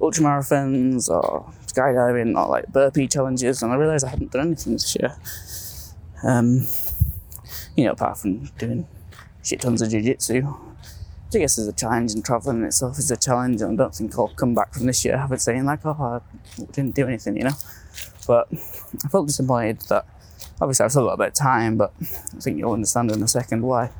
[0.00, 4.94] Ultramarathons or skydiving or like burpee challenges, and I realised I hadn't done anything this
[5.00, 5.16] year.
[6.24, 6.66] Um,
[7.76, 8.86] you know, apart from doing
[9.42, 10.46] shit tons of jiu-jitsu.
[11.34, 13.94] I guess is a challenge and travelling in itself is a challenge and I don't
[13.94, 16.20] think I'll come back from this year having saying like, oh, I
[16.72, 17.56] didn't do anything, you know?
[18.26, 20.06] But I felt disappointed that
[20.60, 23.28] obviously I've still got a bit of time, but I think you'll understand in a
[23.28, 23.90] second why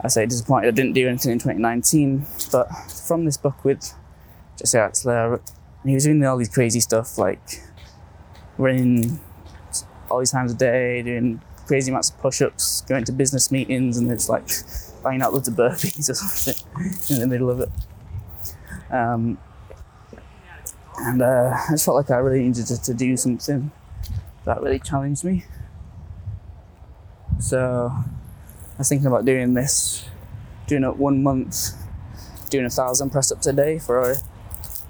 [0.00, 2.26] I say disappointed I didn't do anything in 2019.
[2.50, 2.68] But
[3.06, 3.94] from this book with
[4.58, 5.40] Jesse Itzler,
[5.84, 7.62] he was doing all these crazy stuff like
[8.56, 9.20] running
[10.10, 14.10] all these times a day, doing crazy amounts of push-ups, going to business meetings, and
[14.10, 14.48] it's like
[15.02, 17.70] banging out loads of burpees or something in the middle of it.
[18.90, 19.38] Um,
[20.96, 23.70] and uh, I just felt like I really needed to, to, do something
[24.44, 25.44] that really challenged me.
[27.38, 30.08] So I was thinking about doing this,
[30.66, 31.70] doing it one month,
[32.50, 34.16] doing a thousand press ups a day for a,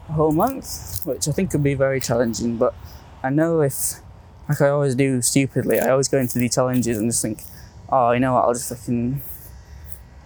[0.09, 2.57] a whole month, which I think could be very challenging.
[2.57, 2.75] But
[3.23, 4.01] I know if
[4.49, 5.79] like I always do stupidly.
[5.79, 7.43] I always go into these challenges and just think,
[7.91, 8.45] oh, you know what?
[8.45, 9.21] I'll just fucking,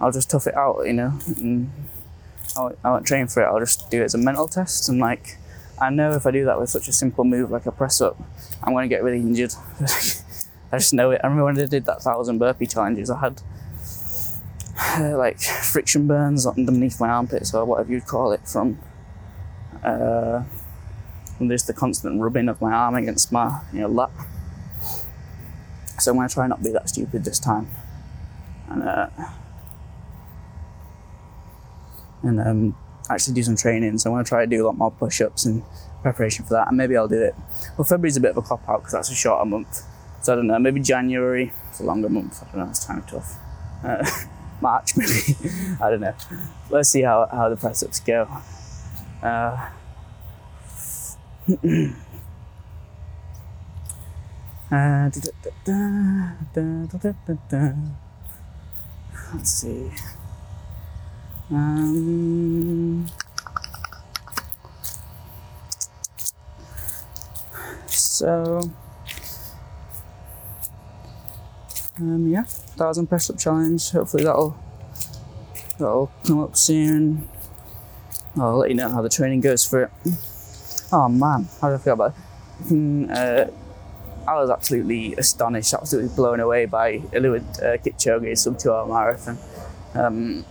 [0.01, 1.19] I'll just tough it out, you know.
[1.39, 1.71] And
[2.57, 3.47] I won't, I won't train for it.
[3.47, 4.89] I'll just do it as a mental test.
[4.89, 5.39] And like,
[5.81, 8.17] I know if I do that with such a simple move like a press up,
[8.63, 9.55] I'm going to get really injured.
[10.73, 11.21] I just know it.
[11.23, 13.43] I remember when I did that thousand burpee challenges, I had
[14.79, 18.79] uh, like friction burns underneath my armpits or whatever you'd call it from.
[19.83, 20.45] Uh,
[21.43, 24.13] from just the constant rubbing of my arm against my you know lap.
[25.99, 27.69] So I'm going to try not be that stupid this time,
[28.69, 29.09] and uh,
[32.23, 32.77] and um,
[33.11, 33.99] actually do some training.
[33.99, 35.65] So I'm going to try to do a lot more push-ups in
[36.03, 37.35] preparation for that, and maybe I'll do it.
[37.77, 39.83] Well, February's a bit of a cop out because that's a shorter month.
[40.23, 40.61] So I don't know.
[40.61, 41.53] Maybe January.
[41.71, 42.41] It's a longer month.
[42.41, 42.71] I don't know.
[42.71, 43.39] It's kind of tough.
[43.83, 44.09] Uh,
[44.61, 45.37] March maybe.
[45.83, 46.15] I don't know.
[46.71, 48.29] Let's see how, how the press ups go.
[49.21, 49.71] Uh,
[59.35, 59.91] Let's see.
[61.51, 63.07] Um,
[67.87, 68.61] so,
[71.99, 73.91] um, yeah, thousand press up challenge.
[73.91, 74.57] Hopefully that'll
[75.79, 77.29] that'll come up soon.
[78.37, 79.91] I'll let you know how the training goes for it.
[80.95, 82.15] Oh man, how do I feel about
[82.71, 83.11] it?
[83.11, 83.51] Uh,
[84.29, 89.39] I was absolutely astonished, absolutely blown away by Eliud uh, Kipchoge's sub two hour marathon.
[89.95, 90.45] Um,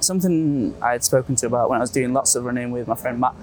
[0.00, 2.94] something I had spoken to about when I was doing lots of running with my
[2.94, 3.34] friend Matt,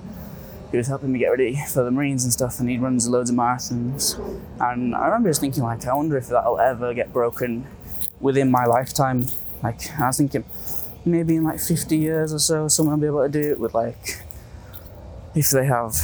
[0.71, 3.29] who was helping me get ready for the Marines and stuff, and he runs loads
[3.29, 4.17] of marathons.
[4.59, 7.67] And I remember just thinking, like, I wonder if that'll ever get broken
[8.19, 9.27] within my lifetime.
[9.61, 10.45] Like, I was thinking
[11.05, 13.75] maybe in like 50 years or so, someone will be able to do it with
[13.75, 14.23] like
[15.35, 15.95] if they have,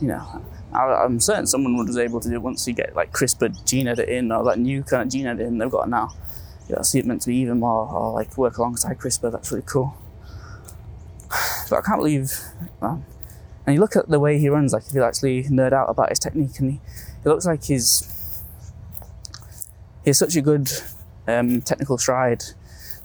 [0.00, 0.42] you know,
[0.72, 3.88] I, am certain someone was able to do it once you get like CRISPR gene
[3.88, 6.14] editing or that new kind of gene editing they've got now.
[6.68, 9.32] Yeah, I see it meant to be even more, or like work alongside CRISPR.
[9.32, 9.96] That's really cool.
[11.68, 12.32] But I can't believe,
[12.80, 13.04] um,
[13.66, 16.10] and you look at the way he runs, like if you actually nerd out about
[16.10, 16.80] his technique, and he,
[17.24, 18.42] it looks like he's
[20.04, 20.70] he has such a good
[21.26, 22.44] um, technical stride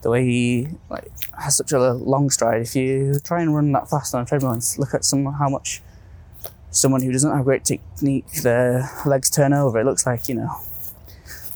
[0.03, 2.61] the way he like has such a long stride.
[2.61, 5.49] If you try and run that fast on a treadmill and look at some how
[5.49, 5.81] much
[6.71, 9.79] someone who doesn't have great technique, their legs turn over.
[9.79, 10.55] It looks like you know,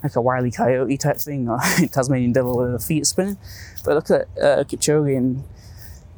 [0.04, 1.60] like a wily coyote type thing, or
[1.92, 3.38] Tasmanian devil with the feet spinning.
[3.84, 5.44] But look at uh, Kipchoge, and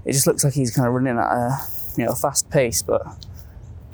[0.06, 1.58] it just looks like he's kind of running at a
[1.98, 3.06] you know fast pace, but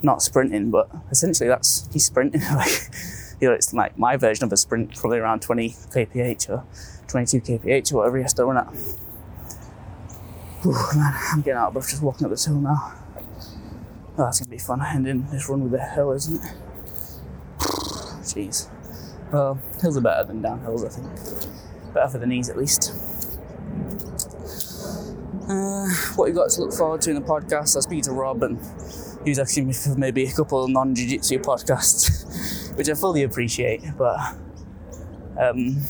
[0.01, 0.71] not sprinting.
[0.71, 2.41] But essentially, that's he's sprinting.
[2.53, 2.89] like
[3.41, 6.63] you know, it's like my version of a sprint, probably around 20 kph or
[7.07, 8.73] 22 kph or whatever he has to run at.
[10.63, 12.93] Whew, man, I'm getting out of breath just walking up this hill now.
[14.17, 16.53] Oh, that's gonna be fun, ending this run with the hill, isn't it?
[18.23, 18.69] jeez.
[19.31, 21.93] Well, hills are better than downhills, I think.
[21.93, 22.93] Better for the knees, at least.
[25.49, 27.75] Uh, what you got to look forward to in the podcast?
[27.75, 28.57] I speak to Rob, and
[29.23, 32.93] he was asking me for maybe a couple of non jiu jitsu podcasts, which I
[32.93, 33.83] fully appreciate.
[33.97, 34.17] But
[35.37, 35.81] um,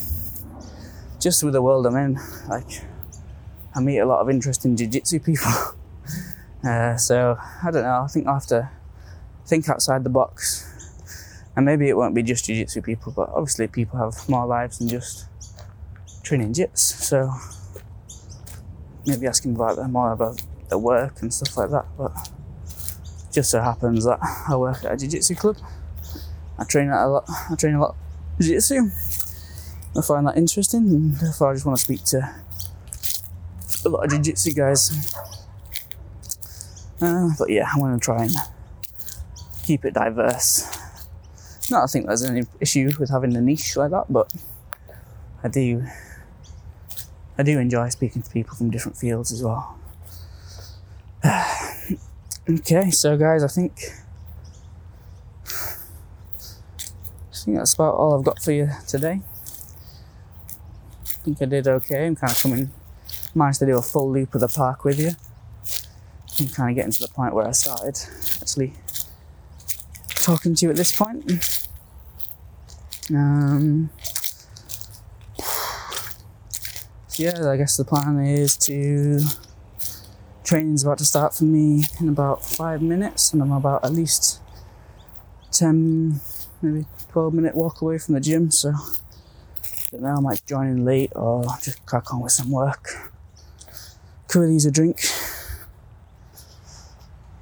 [1.19, 2.19] just with the world I'm in,
[2.49, 2.82] like,
[3.76, 5.51] I meet a lot of interesting jiu jitsu people.
[6.63, 8.69] Uh, so, I don't know, I think I'll have to
[9.45, 10.65] think outside the box.
[11.57, 14.80] And maybe it won't be just jiu jitsu people, but obviously people have more lives
[14.80, 15.28] than just
[16.24, 16.78] training jits.
[16.78, 17.34] So,
[19.05, 21.86] maybe asking about them more about their work and stuff like that.
[21.97, 22.13] But
[23.34, 25.57] just so happens that I work at a jiu-jitsu club.
[26.57, 27.26] I train a lot.
[27.28, 27.95] I train a lot
[28.39, 28.89] jiu-jitsu.
[29.97, 32.34] I find that interesting, and therefore I just want to speak to
[33.86, 35.15] a lot of jiu-jitsu guys.
[37.01, 38.34] Uh, but yeah, I want to try and
[39.63, 40.69] keep it diverse.
[41.69, 44.31] Not I think there's any issue with having a niche like that, but
[45.43, 45.86] I do
[47.38, 49.77] I do enjoy speaking to people from different fields as well.
[52.49, 53.73] okay, so guys, I think
[55.45, 59.21] I think that's about all I've got for you today.
[61.05, 62.05] I think I did okay.
[62.05, 62.71] I'm kind of coming,
[63.36, 65.11] managed to do a full loop of the park with you.
[66.39, 67.99] I'm kind of getting to the point where I started
[68.41, 68.73] actually
[70.15, 71.67] talking to you at this point.
[73.09, 73.89] Um,
[77.17, 79.19] yeah, I guess the plan is to
[80.43, 84.41] training's about to start for me in about five minutes, and I'm about at least
[85.51, 86.19] 10,
[86.61, 88.51] maybe 12 minute walk away from the gym.
[88.51, 93.12] So, I now I might join in late or just crack on with some work.
[94.34, 94.99] Could use a drink.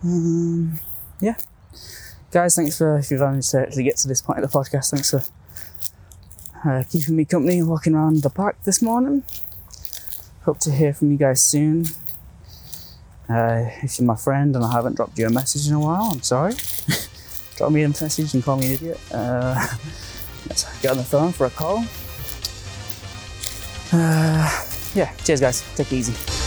[0.04, 0.78] Um,
[1.22, 1.36] yeah,
[2.32, 4.92] guys, thanks for if you've managed to actually get to this point of the podcast.
[4.92, 5.24] Thanks for
[6.66, 9.24] uh, keeping me company walking around the park this morning.
[10.44, 11.86] Hope to hear from you guys soon.
[13.30, 16.12] Uh, if you're my friend and I haven't dropped you a message in a while,
[16.12, 16.56] I'm sorry.
[17.56, 19.00] Drop me a message and call me an idiot.
[19.14, 19.56] Uh,
[20.50, 21.86] let's get on the phone for a call.
[23.94, 25.64] Uh, yeah, cheers, guys.
[25.78, 26.41] Take it easy.